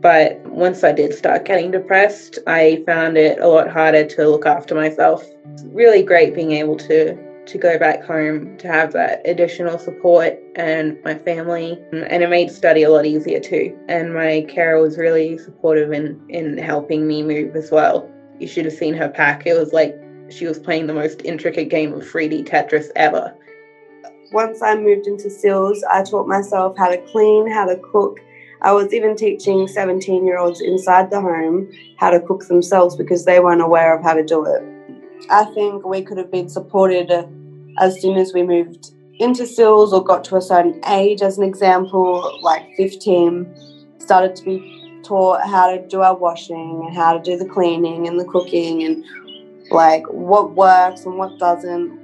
But 0.00 0.40
once 0.46 0.82
I 0.82 0.92
did 0.92 1.12
start 1.12 1.44
getting 1.44 1.72
depressed, 1.72 2.38
I 2.46 2.82
found 2.86 3.18
it 3.18 3.38
a 3.38 3.48
lot 3.48 3.68
harder 3.68 4.06
to 4.06 4.28
look 4.28 4.46
after 4.46 4.74
myself. 4.74 5.24
It's 5.52 5.64
really 5.64 6.02
great 6.02 6.34
being 6.34 6.52
able 6.52 6.76
to 6.78 7.18
to 7.46 7.58
go 7.58 7.78
back 7.78 8.02
home 8.02 8.56
to 8.58 8.68
have 8.68 8.92
that 8.92 9.20
additional 9.24 9.78
support 9.78 10.38
and 10.56 10.96
my 11.04 11.14
family. 11.14 11.78
And 11.92 12.22
it 12.22 12.28
made 12.28 12.50
study 12.50 12.82
a 12.82 12.90
lot 12.90 13.06
easier 13.06 13.40
too. 13.40 13.76
And 13.88 14.14
my 14.14 14.44
carer 14.48 14.80
was 14.80 14.98
really 14.98 15.38
supportive 15.38 15.92
in 15.92 16.20
in 16.28 16.58
helping 16.58 17.06
me 17.06 17.22
move 17.22 17.56
as 17.56 17.70
well. 17.70 18.08
You 18.38 18.46
should 18.46 18.64
have 18.64 18.74
seen 18.74 18.94
her 18.94 19.08
pack. 19.08 19.46
It 19.46 19.54
was 19.54 19.72
like 19.72 19.94
she 20.30 20.46
was 20.46 20.58
playing 20.58 20.86
the 20.86 20.94
most 20.94 21.22
intricate 21.24 21.68
game 21.68 21.92
of 21.92 22.02
3d 22.02 22.46
tetris 22.46 22.88
ever. 22.96 23.34
Once 24.32 24.62
i 24.62 24.76
moved 24.76 25.08
into 25.08 25.28
seals 25.28 25.82
i 25.90 26.04
taught 26.04 26.28
myself 26.28 26.76
how 26.78 26.88
to 26.88 26.98
clean 27.10 27.50
how 27.50 27.66
to 27.66 27.76
cook. 27.92 28.18
I 28.62 28.72
was 28.72 28.92
even 28.92 29.16
teaching 29.16 29.66
17 29.66 30.24
year 30.26 30.38
olds 30.38 30.60
inside 30.60 31.10
the 31.10 31.20
home 31.20 31.68
how 31.96 32.10
to 32.10 32.20
cook 32.20 32.46
themselves 32.46 32.94
because 32.94 33.24
they 33.24 33.40
weren't 33.40 33.62
aware 33.62 33.94
of 33.94 34.02
how 34.02 34.12
to 34.12 34.22
do 34.22 34.44
it. 34.44 34.62
I 35.28 35.44
think 35.54 35.84
we 35.84 36.02
could 36.02 36.18
have 36.18 36.30
been 36.30 36.48
supported 36.48 37.10
as 37.78 38.00
soon 38.00 38.16
as 38.16 38.32
we 38.32 38.42
moved 38.42 38.92
into 39.18 39.46
SILS 39.46 39.92
or 39.92 40.02
got 40.02 40.24
to 40.24 40.36
a 40.36 40.40
certain 40.40 40.80
age, 40.88 41.20
as 41.20 41.36
an 41.36 41.44
example, 41.44 42.38
like 42.42 42.62
15, 42.76 43.46
started 43.98 44.34
to 44.36 44.44
be 44.44 45.00
taught 45.04 45.46
how 45.46 45.70
to 45.70 45.86
do 45.88 46.00
our 46.00 46.16
washing 46.16 46.82
and 46.86 46.96
how 46.96 47.16
to 47.16 47.22
do 47.22 47.36
the 47.36 47.44
cleaning 47.44 48.08
and 48.08 48.18
the 48.18 48.24
cooking 48.24 48.82
and 48.82 49.04
like 49.70 50.04
what 50.06 50.52
works 50.52 51.04
and 51.04 51.16
what 51.16 51.38
doesn't. 51.38 51.98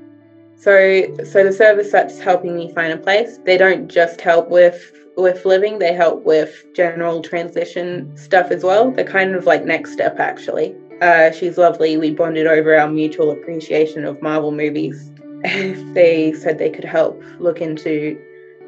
So, 0.59 1.14
so 1.24 1.44
the 1.44 1.52
service 1.52 1.90
that's 1.90 2.18
helping 2.18 2.57
me 2.57 2.72
find 2.74 2.92
a 2.92 2.96
place, 2.96 3.38
they 3.44 3.57
don't 3.57 3.88
just 3.88 4.20
help 4.20 4.48
with 4.48 4.92
with 5.16 5.46
living, 5.46 5.79
they 5.79 5.94
help 5.94 6.24
with 6.24 6.62
general 6.74 7.22
transition 7.22 8.14
stuff 8.18 8.50
as 8.50 8.62
well. 8.62 8.90
They're 8.90 9.05
kind 9.05 9.35
of 9.35 9.46
like 9.46 9.64
next 9.64 9.92
step 9.92 10.20
actually. 10.20 10.74
Uh, 11.00 11.30
she's 11.30 11.59
lovely. 11.59 11.96
We 11.96 12.11
bonded 12.11 12.46
over 12.46 12.74
our 12.74 12.88
mutual 12.88 13.30
appreciation 13.30 14.04
of 14.04 14.20
Marvel 14.22 14.50
movies. 14.50 15.12
they 15.42 16.32
said 16.32 16.59
they 16.59 16.70
could 16.70 16.85
help 16.85 17.22
look 17.38 17.61
into 17.61 18.18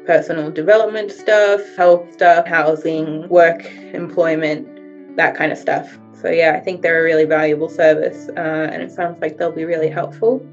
personal 0.05 0.51
development 0.51 1.11
stuff, 1.11 1.61
health 1.75 2.11
stuff, 2.13 2.45
housing, 2.45 3.27
work, 3.29 3.65
employment, 3.93 4.67
that 5.15 5.35
kind 5.35 5.51
of 5.51 5.57
stuff. 5.57 5.97
So, 6.21 6.29
yeah, 6.29 6.53
I 6.55 6.59
think 6.59 6.81
they're 6.81 6.99
a 6.99 7.03
really 7.03 7.25
valuable 7.25 7.69
service 7.69 8.29
uh, 8.37 8.69
and 8.71 8.83
it 8.83 8.91
sounds 8.91 9.19
like 9.21 9.37
they'll 9.37 9.51
be 9.51 9.65
really 9.65 9.89
helpful. 9.89 10.45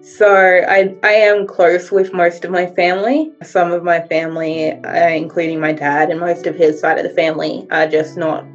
So, 0.00 0.64
I, 0.68 0.94
I 1.02 1.12
am 1.12 1.46
close 1.46 1.90
with 1.90 2.12
most 2.14 2.44
of 2.44 2.50
my 2.50 2.66
family. 2.66 3.32
Some 3.42 3.70
of 3.72 3.82
my 3.82 4.00
family, 4.00 4.72
uh, 4.72 5.08
including 5.08 5.60
my 5.60 5.72
dad 5.72 6.10
and 6.10 6.20
most 6.20 6.46
of 6.46 6.54
his 6.54 6.78
side 6.80 6.96
of 6.98 7.04
the 7.04 7.14
family, 7.14 7.66
are 7.70 7.86
just 7.86 8.16
not 8.16 8.46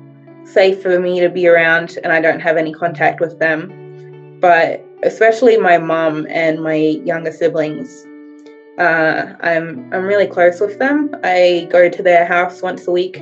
safe 0.46 0.82
for 0.82 1.00
me 1.00 1.20
to 1.20 1.30
be 1.30 1.48
around 1.48 1.98
and 2.04 2.12
I 2.12 2.22
don't 2.22 2.40
have 2.40 2.58
any 2.58 2.74
contact 2.74 3.20
with 3.20 3.40
them. 3.40 4.38
But 4.40 4.86
especially 5.04 5.58
my 5.58 5.78
mom 5.78 6.28
and 6.30 6.62
my 6.64 6.76
younger 6.76 7.32
siblings, 7.32 8.06
uh, 8.78 9.34
I'm 9.42 9.94
I'm 9.94 10.04
really 10.04 10.28
close 10.28 10.60
with 10.60 10.80
them. 10.80 11.14
I 11.24 11.68
go 11.72 11.90
to 11.90 12.04
their 12.04 12.26
house 12.26 12.62
once 12.62 12.88
a 12.88 12.92
week. 12.92 13.18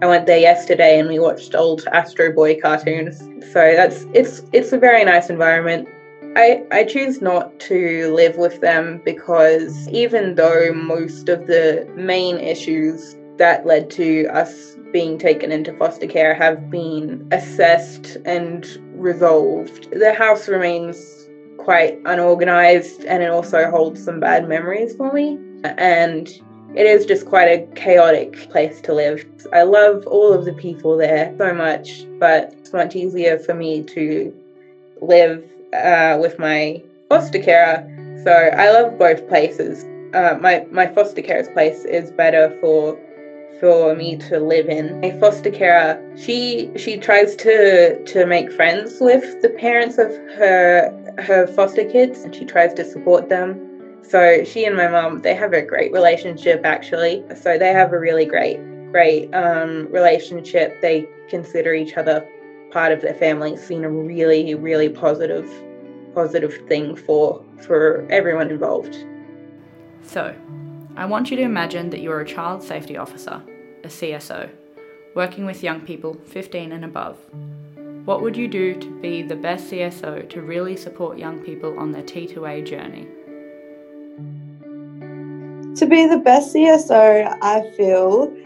I 0.00 0.06
went 0.06 0.26
there 0.26 0.38
yesterday 0.38 0.98
and 0.98 1.08
we 1.08 1.18
watched 1.18 1.54
old 1.54 1.84
Astro 1.92 2.32
Boy 2.32 2.60
cartoons. 2.60 3.18
So 3.52 3.74
that's 3.74 4.06
it's 4.12 4.42
it's 4.52 4.72
a 4.72 4.78
very 4.78 5.04
nice 5.04 5.30
environment. 5.30 5.88
I, 6.36 6.62
I 6.70 6.84
choose 6.84 7.20
not 7.20 7.58
to 7.60 8.12
live 8.14 8.36
with 8.36 8.60
them 8.60 9.00
because 9.04 9.88
even 9.88 10.36
though 10.36 10.72
most 10.72 11.28
of 11.28 11.48
the 11.48 11.90
main 11.96 12.38
issues 12.38 13.16
that 13.38 13.66
led 13.66 13.90
to 13.92 14.26
us 14.26 14.76
being 14.92 15.18
taken 15.18 15.52
into 15.52 15.72
foster 15.74 16.06
care 16.06 16.34
have 16.34 16.70
been 16.70 17.26
assessed 17.32 18.16
and 18.24 18.66
resolved. 18.94 19.90
The 19.90 20.14
house 20.14 20.48
remains 20.48 21.28
quite 21.58 21.98
unorganized 22.06 23.04
and 23.04 23.22
it 23.22 23.30
also 23.30 23.70
holds 23.70 24.02
some 24.02 24.20
bad 24.20 24.48
memories 24.48 24.94
for 24.96 25.12
me. 25.12 25.38
And 25.64 26.28
it 26.74 26.86
is 26.86 27.06
just 27.06 27.26
quite 27.26 27.48
a 27.48 27.66
chaotic 27.74 28.50
place 28.50 28.80
to 28.82 28.94
live. 28.94 29.24
I 29.52 29.62
love 29.62 30.06
all 30.06 30.32
of 30.32 30.44
the 30.44 30.52
people 30.52 30.96
there 30.96 31.34
so 31.38 31.54
much, 31.54 32.06
but 32.18 32.52
it's 32.58 32.72
much 32.72 32.94
easier 32.94 33.38
for 33.38 33.54
me 33.54 33.82
to 33.82 34.34
live 35.00 35.44
uh, 35.72 36.18
with 36.20 36.38
my 36.38 36.82
foster 37.08 37.38
carer. 37.38 37.84
So 38.24 38.32
I 38.32 38.70
love 38.70 38.98
both 38.98 39.26
places. 39.28 39.84
Uh, 40.14 40.38
my 40.40 40.66
my 40.70 40.86
foster 40.86 41.22
carer's 41.22 41.48
place 41.48 41.84
is 41.84 42.10
better 42.10 42.56
for 42.60 42.98
for 43.60 43.94
me 43.94 44.16
to 44.16 44.38
live 44.38 44.68
in. 44.68 45.00
My 45.00 45.10
foster 45.18 45.50
carer, 45.50 46.00
she 46.16 46.70
she 46.76 46.96
tries 46.96 47.34
to 47.36 48.02
to 48.04 48.26
make 48.26 48.52
friends 48.52 48.98
with 49.00 49.42
the 49.42 49.50
parents 49.50 49.98
of 49.98 50.10
her 50.36 50.90
her 51.18 51.46
foster 51.46 51.84
kids 51.84 52.20
and 52.20 52.34
she 52.34 52.44
tries 52.44 52.74
to 52.74 52.84
support 52.84 53.28
them. 53.28 53.64
So 54.02 54.44
she 54.44 54.64
and 54.64 54.76
my 54.76 54.88
mom, 54.88 55.20
they 55.22 55.34
have 55.34 55.52
a 55.52 55.62
great 55.62 55.92
relationship 55.92 56.62
actually. 56.64 57.24
So 57.42 57.58
they 57.58 57.72
have 57.72 57.92
a 57.92 57.98
really 57.98 58.24
great 58.24 58.58
great 58.92 59.32
um, 59.34 59.88
relationship. 59.90 60.80
They 60.80 61.06
consider 61.28 61.74
each 61.74 61.94
other 61.96 62.26
part 62.70 62.92
of 62.92 63.02
their 63.02 63.14
family. 63.14 63.52
It's 63.52 63.68
been 63.68 63.84
a 63.84 63.90
really 63.90 64.54
really 64.54 64.88
positive 64.88 65.50
positive 66.14 66.54
thing 66.68 66.96
for 66.96 67.44
for 67.66 68.06
everyone 68.10 68.50
involved. 68.50 68.96
So, 70.02 70.34
I 70.98 71.04
want 71.04 71.30
you 71.30 71.36
to 71.36 71.44
imagine 71.44 71.90
that 71.90 72.00
you're 72.00 72.22
a 72.22 72.26
child 72.26 72.60
safety 72.60 72.96
officer, 72.96 73.40
a 73.84 73.86
CSO, 73.86 74.50
working 75.14 75.46
with 75.46 75.62
young 75.62 75.80
people 75.80 76.14
15 76.26 76.72
and 76.72 76.84
above. 76.84 77.16
What 78.04 78.20
would 78.20 78.36
you 78.36 78.48
do 78.48 78.74
to 78.74 79.00
be 79.00 79.22
the 79.22 79.36
best 79.36 79.70
CSO 79.70 80.28
to 80.28 80.42
really 80.42 80.76
support 80.76 81.16
young 81.16 81.38
people 81.38 81.78
on 81.78 81.92
their 81.92 82.02
T2A 82.02 82.66
journey? 82.66 83.06
To 85.76 85.86
be 85.86 86.08
the 86.08 86.18
best 86.18 86.52
CSO, 86.52 87.38
I 87.42 87.70
feel 87.76 88.36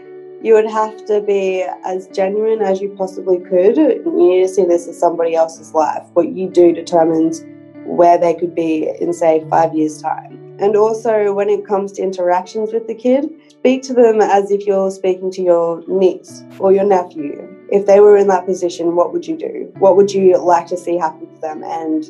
you 0.43 0.53
would 0.53 0.69
have 0.69 1.03
to 1.07 1.21
be 1.21 1.65
as 1.83 2.05
genuine 2.09 2.61
as 2.61 2.79
you 2.79 2.93
possibly 2.95 3.39
could. 3.39 3.77
You 3.77 4.03
need 4.05 4.43
to 4.43 4.47
see 4.47 4.65
this 4.65 4.87
as 4.87 4.99
somebody 4.99 5.33
else's 5.33 5.73
life. 5.73 6.03
What 6.13 6.29
you 6.29 6.51
do 6.51 6.71
determines 6.71 7.43
where 7.83 8.19
they 8.19 8.35
could 8.35 8.53
be 8.53 8.91
in, 9.01 9.11
say, 9.11 9.43
five 9.49 9.73
years' 9.73 9.99
time. 9.99 10.52
And 10.63 10.77
also, 10.77 11.33
when 11.33 11.49
it 11.49 11.67
comes 11.67 11.91
to 11.93 12.01
interactions 12.01 12.71
with 12.71 12.87
the 12.87 12.95
kid, 12.95 13.29
speak 13.49 13.83
to 13.83 13.93
them 13.93 14.21
as 14.21 14.49
if 14.49 14.65
you're 14.65 14.91
speaking 14.91 15.29
to 15.31 15.41
your 15.41 15.83
niece 15.89 16.41
or 16.57 16.71
your 16.71 16.85
nephew. 16.85 17.35
If 17.69 17.85
they 17.85 17.99
were 17.99 18.15
in 18.15 18.29
that 18.29 18.45
position, 18.45 18.95
what 18.95 19.11
would 19.11 19.27
you 19.27 19.35
do? 19.35 19.69
What 19.79 19.97
would 19.97 20.13
you 20.13 20.37
like 20.37 20.67
to 20.67 20.77
see 20.77 20.95
happen 20.95 21.27
to 21.27 21.41
them? 21.41 21.65
And 21.65 22.09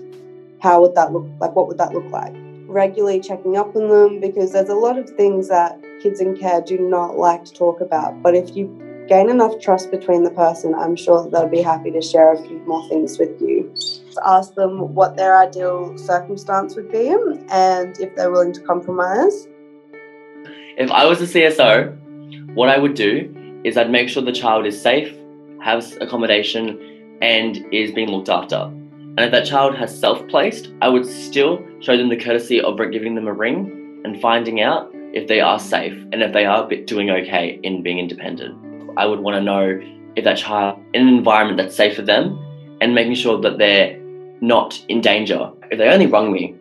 how 0.61 0.81
would 0.81 0.93
that 0.93 1.11
look 1.11 1.25
like? 1.39 1.55
What 1.55 1.67
would 1.67 1.79
that 1.79 1.93
look 1.93 2.05
like? 2.11 2.35
Regularly 2.67 3.19
checking 3.19 3.57
up 3.57 3.75
on 3.75 3.89
them 3.89 4.19
because 4.19 4.51
there's 4.51 4.69
a 4.69 4.75
lot 4.75 4.99
of 4.99 5.09
things 5.09 5.47
that 5.47 5.83
kids 6.03 6.21
in 6.21 6.37
care 6.37 6.61
do 6.61 6.77
not 6.77 7.17
like 7.17 7.45
to 7.45 7.53
talk 7.53 7.81
about. 7.81 8.21
But 8.21 8.35
if 8.35 8.55
you 8.55 8.67
gain 9.07 9.29
enough 9.29 9.59
trust 9.59 9.91
between 9.91 10.23
the 10.23 10.31
person, 10.31 10.73
I'm 10.75 10.95
sure 10.95 11.29
they'll 11.29 11.47
be 11.47 11.61
happy 11.61 11.91
to 11.91 12.01
share 12.01 12.33
a 12.33 12.41
few 12.41 12.59
more 12.59 12.87
things 12.89 13.17
with 13.17 13.41
you. 13.41 13.73
Ask 14.25 14.55
them 14.55 14.93
what 14.93 15.15
their 15.15 15.37
ideal 15.37 15.97
circumstance 15.97 16.75
would 16.75 16.91
be 16.91 17.09
and 17.49 17.99
if 17.99 18.15
they're 18.15 18.31
willing 18.31 18.53
to 18.53 18.61
compromise. 18.61 19.47
If 20.77 20.91
I 20.91 21.05
was 21.05 21.21
a 21.21 21.25
CSO, 21.25 22.55
what 22.55 22.69
I 22.69 22.77
would 22.77 22.93
do 22.93 23.61
is 23.63 23.77
I'd 23.77 23.91
make 23.91 24.09
sure 24.09 24.23
the 24.23 24.31
child 24.31 24.65
is 24.65 24.79
safe, 24.79 25.15
has 25.61 25.95
accommodation, 26.01 27.17
and 27.21 27.65
is 27.73 27.91
being 27.91 28.09
looked 28.09 28.29
after. 28.29 28.57
And 29.15 29.19
if 29.19 29.31
that 29.31 29.45
child 29.45 29.75
has 29.75 29.97
self 29.97 30.27
placed, 30.27 30.71
I 30.81 30.89
would 30.89 31.05
still 31.05 31.63
show 31.79 31.95
them 31.95 32.09
the 32.09 32.17
courtesy 32.17 32.59
of 32.59 32.77
giving 32.91 33.15
them 33.15 33.27
a 33.27 33.33
ring 33.33 34.01
and 34.03 34.19
finding 34.19 34.61
out 34.61 34.91
if 35.13 35.27
they 35.27 35.39
are 35.39 35.59
safe 35.59 35.93
and 36.11 36.23
if 36.23 36.33
they 36.33 36.45
are 36.45 36.67
doing 36.85 37.11
okay 37.11 37.59
in 37.61 37.83
being 37.83 37.99
independent. 37.99 38.72
I 38.97 39.05
would 39.05 39.19
want 39.19 39.35
to 39.35 39.41
know 39.41 39.79
if 40.15 40.23
that 40.23 40.37
child 40.37 40.79
in 40.93 41.07
an 41.07 41.13
environment 41.13 41.57
that's 41.57 41.75
safe 41.75 41.95
for 41.95 42.01
them 42.01 42.39
and 42.81 42.93
making 42.93 43.15
sure 43.15 43.39
that 43.41 43.57
they're 43.57 43.99
not 44.41 44.79
in 44.89 45.01
danger. 45.01 45.51
If 45.71 45.77
they 45.79 45.89
only 45.89 46.07
rung 46.07 46.31
me 46.31 46.55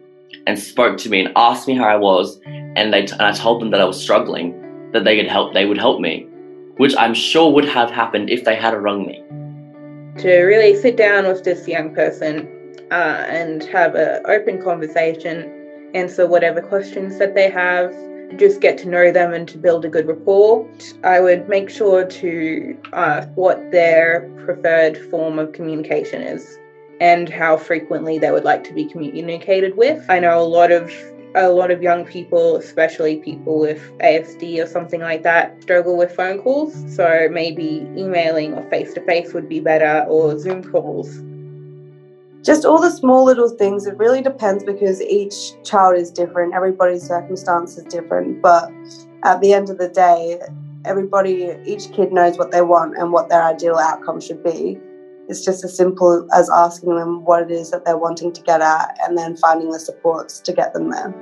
and 0.47 0.59
spoke 0.59 0.97
to 0.99 1.11
me 1.11 1.25
and 1.25 1.33
asked 1.37 1.69
me 1.69 1.77
how 1.77 1.85
I 1.85 1.97
was 1.97 2.41
and 2.47 2.93
they 2.93 3.07
t- 3.07 3.13
and 3.13 3.23
I 3.23 3.33
told 3.33 3.61
them 3.61 3.71
that 3.71 3.81
I 3.81 3.85
was 3.85 4.01
struggling, 4.01 4.91
that 4.93 5.05
they 5.05 5.17
could 5.17 5.29
help, 5.29 5.53
they 5.53 5.67
would 5.67 5.79
help 5.79 6.01
me, 6.01 6.27
which 6.77 6.95
I'm 6.97 7.15
sure 7.15 7.53
would 7.53 7.67
have 7.67 7.91
happened 7.91 8.31
if 8.31 8.45
they 8.45 8.57
had 8.57 8.75
rung 8.75 9.07
me. 9.07 9.23
To 10.23 10.43
really 10.43 10.75
sit 10.81 10.97
down 10.97 11.27
with 11.27 11.45
this 11.45 11.67
young 11.67 11.95
person 11.95 12.49
uh, 12.91 13.25
and 13.29 13.63
have 13.65 13.95
an 13.95 14.23
open 14.27 14.63
conversation, 14.63 15.91
answer 15.95 16.27
whatever 16.27 16.61
questions 16.61 17.19
that 17.19 17.35
they 17.35 17.51
have, 17.51 17.93
just 18.39 18.61
get 18.61 18.79
to 18.79 18.89
know 18.89 19.11
them 19.13 19.33
and 19.33 19.49
to 19.49 19.59
build 19.59 19.85
a 19.85 19.89
good 19.89 20.07
rapport. 20.07 20.69
I 21.05 21.21
would 21.21 21.49
make 21.49 21.71
sure 21.71 22.05
to 22.05 22.79
ask 22.93 23.29
what 23.35 23.71
their 23.71 24.29
preferred 24.45 24.99
form 25.11 25.39
of 25.39 25.53
communication 25.53 26.23
is 26.23 26.59
and 27.01 27.29
how 27.29 27.57
frequently 27.57 28.19
they 28.19 28.31
would 28.31 28.45
like 28.45 28.65
to 28.65 28.73
be 28.73 28.85
communicated 28.85 29.77
with. 29.77 30.05
I 30.09 30.21
know 30.21 30.41
a 30.41 30.45
lot 30.45 30.71
of 30.71 30.93
a 31.35 31.49
lot 31.49 31.71
of 31.71 31.83
young 31.83 32.05
people, 32.05 32.57
especially 32.57 33.17
people 33.17 33.59
with 33.59 33.81
ASD 34.01 34.63
or 34.63 34.67
something 34.67 35.01
like 35.01 35.23
that, 35.23 35.63
struggle 35.63 35.97
with 35.97 36.15
phone 36.15 36.43
calls. 36.43 36.75
So 36.95 37.29
maybe 37.31 37.87
emailing 37.97 38.53
or 38.53 38.63
face 38.69 38.93
to 38.95 39.01
face 39.01 39.33
would 39.33 39.49
be 39.49 39.59
better 39.59 40.05
or 40.09 40.39
Zoom 40.39 40.63
calls 40.63 41.23
just 42.43 42.65
all 42.65 42.81
the 42.81 42.91
small 42.91 43.25
little 43.25 43.49
things. 43.49 43.87
It 43.87 43.97
really 43.97 44.21
depends 44.21 44.65
because 44.65 45.01
each 45.01 45.35
child 45.65 45.97
is 45.97 46.11
different, 46.11 46.55
everybody's 46.55 47.07
circumstance 47.07 47.79
is 47.79 47.85
different. 47.85 48.43
But 48.43 48.71
at 49.23 49.41
the 49.41 49.53
end 49.53 49.71
of 49.71 49.79
the 49.79 49.89
day, 49.89 50.41
everybody, 50.85 51.57
each 51.65 51.93
kid 51.93 52.13
knows 52.13 52.39
what 52.39 52.51
they 52.51 52.63
want 52.63 52.97
and 52.99 53.13
what 53.13 53.29
their 53.29 53.43
ideal 53.43 53.77
outcome 53.77 54.21
should 54.21 54.43
be. 54.43 54.79
It's 55.29 55.45
just 55.45 55.65
as 55.65 55.77
simple 55.77 56.27
as 56.35 56.51
asking 56.51 56.97
them 56.97 57.25
what 57.25 57.43
it 57.43 57.51
is 57.51 57.71
that 57.71 57.85
they're 57.85 57.97
wanting 57.97 58.33
to 58.33 58.43
get 58.43 58.61
at 58.61 58.99
and 59.05 59.17
then 59.17 59.37
finding 59.37 59.71
the 59.71 59.79
supports 59.79 60.41
to 60.41 60.53
get 60.53 60.75
them 60.75 60.91
there. 60.91 61.15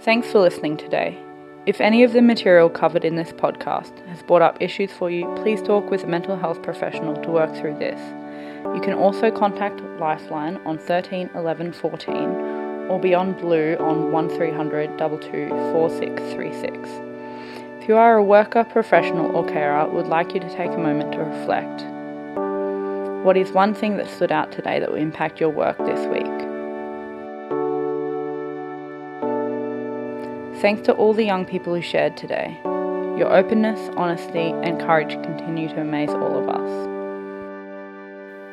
Thanks 0.00 0.30
for 0.30 0.38
listening 0.38 0.76
today. 0.76 1.18
If 1.66 1.80
any 1.80 2.04
of 2.04 2.12
the 2.12 2.22
material 2.22 2.70
covered 2.70 3.04
in 3.04 3.16
this 3.16 3.32
podcast 3.32 4.06
has 4.06 4.22
brought 4.22 4.42
up 4.42 4.62
issues 4.62 4.92
for 4.92 5.10
you, 5.10 5.26
please 5.36 5.60
talk 5.60 5.90
with 5.90 6.04
a 6.04 6.06
mental 6.06 6.36
health 6.36 6.62
professional 6.62 7.16
to 7.16 7.30
work 7.30 7.54
through 7.56 7.74
this. 7.78 8.00
You 8.74 8.80
can 8.82 8.94
also 8.94 9.30
contact 9.30 9.80
Lifeline 9.98 10.56
on 10.64 10.78
13 10.78 11.30
11 11.34 11.72
14 11.72 12.14
or 12.88 12.98
Beyond 12.98 13.38
Blue 13.38 13.76
on 13.76 14.10
1300 14.12 14.98
22 14.98 15.48
4636. 15.48 16.88
If 17.82 17.88
you 17.88 17.96
are 17.96 18.16
a 18.16 18.22
worker, 18.22 18.64
professional, 18.64 19.34
or 19.34 19.46
carer, 19.46 19.88
would 19.88 20.06
like 20.06 20.34
you 20.34 20.40
to 20.40 20.56
take 20.56 20.70
a 20.72 20.78
moment 20.78 21.12
to 21.12 21.18
reflect. 21.18 21.84
What 23.24 23.36
is 23.36 23.52
one 23.52 23.74
thing 23.74 23.96
that 23.96 24.08
stood 24.08 24.32
out 24.32 24.52
today 24.52 24.80
that 24.80 24.90
will 24.90 24.98
impact 24.98 25.40
your 25.40 25.50
work 25.50 25.78
this 25.78 26.06
week? 26.06 26.24
Thanks 30.60 30.82
to 30.82 30.92
all 30.92 31.14
the 31.14 31.24
young 31.24 31.44
people 31.44 31.74
who 31.74 31.82
shared 31.82 32.16
today. 32.16 32.58
Your 32.64 33.32
openness, 33.32 33.90
honesty, 33.96 34.52
and 34.62 34.80
courage 34.80 35.12
continue 35.22 35.68
to 35.68 35.80
amaze 35.80 36.10
all 36.10 36.38
of 36.38 36.48
us. 36.48 36.97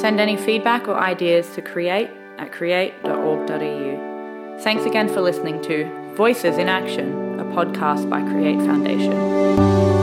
Send 0.00 0.20
any 0.20 0.38
feedback 0.38 0.88
or 0.88 0.98
ideas 0.98 1.54
to 1.54 1.60
create 1.60 2.08
at 2.38 2.50
create.org.au. 2.50 4.56
Thanks 4.60 4.86
again 4.86 5.08
for 5.08 5.20
listening 5.20 5.60
to 5.62 5.84
Voices 6.14 6.56
in 6.56 6.70
Action, 6.70 7.40
a 7.40 7.44
podcast 7.44 8.08
by 8.08 8.22
Create 8.22 8.60
Foundation. 8.60 9.99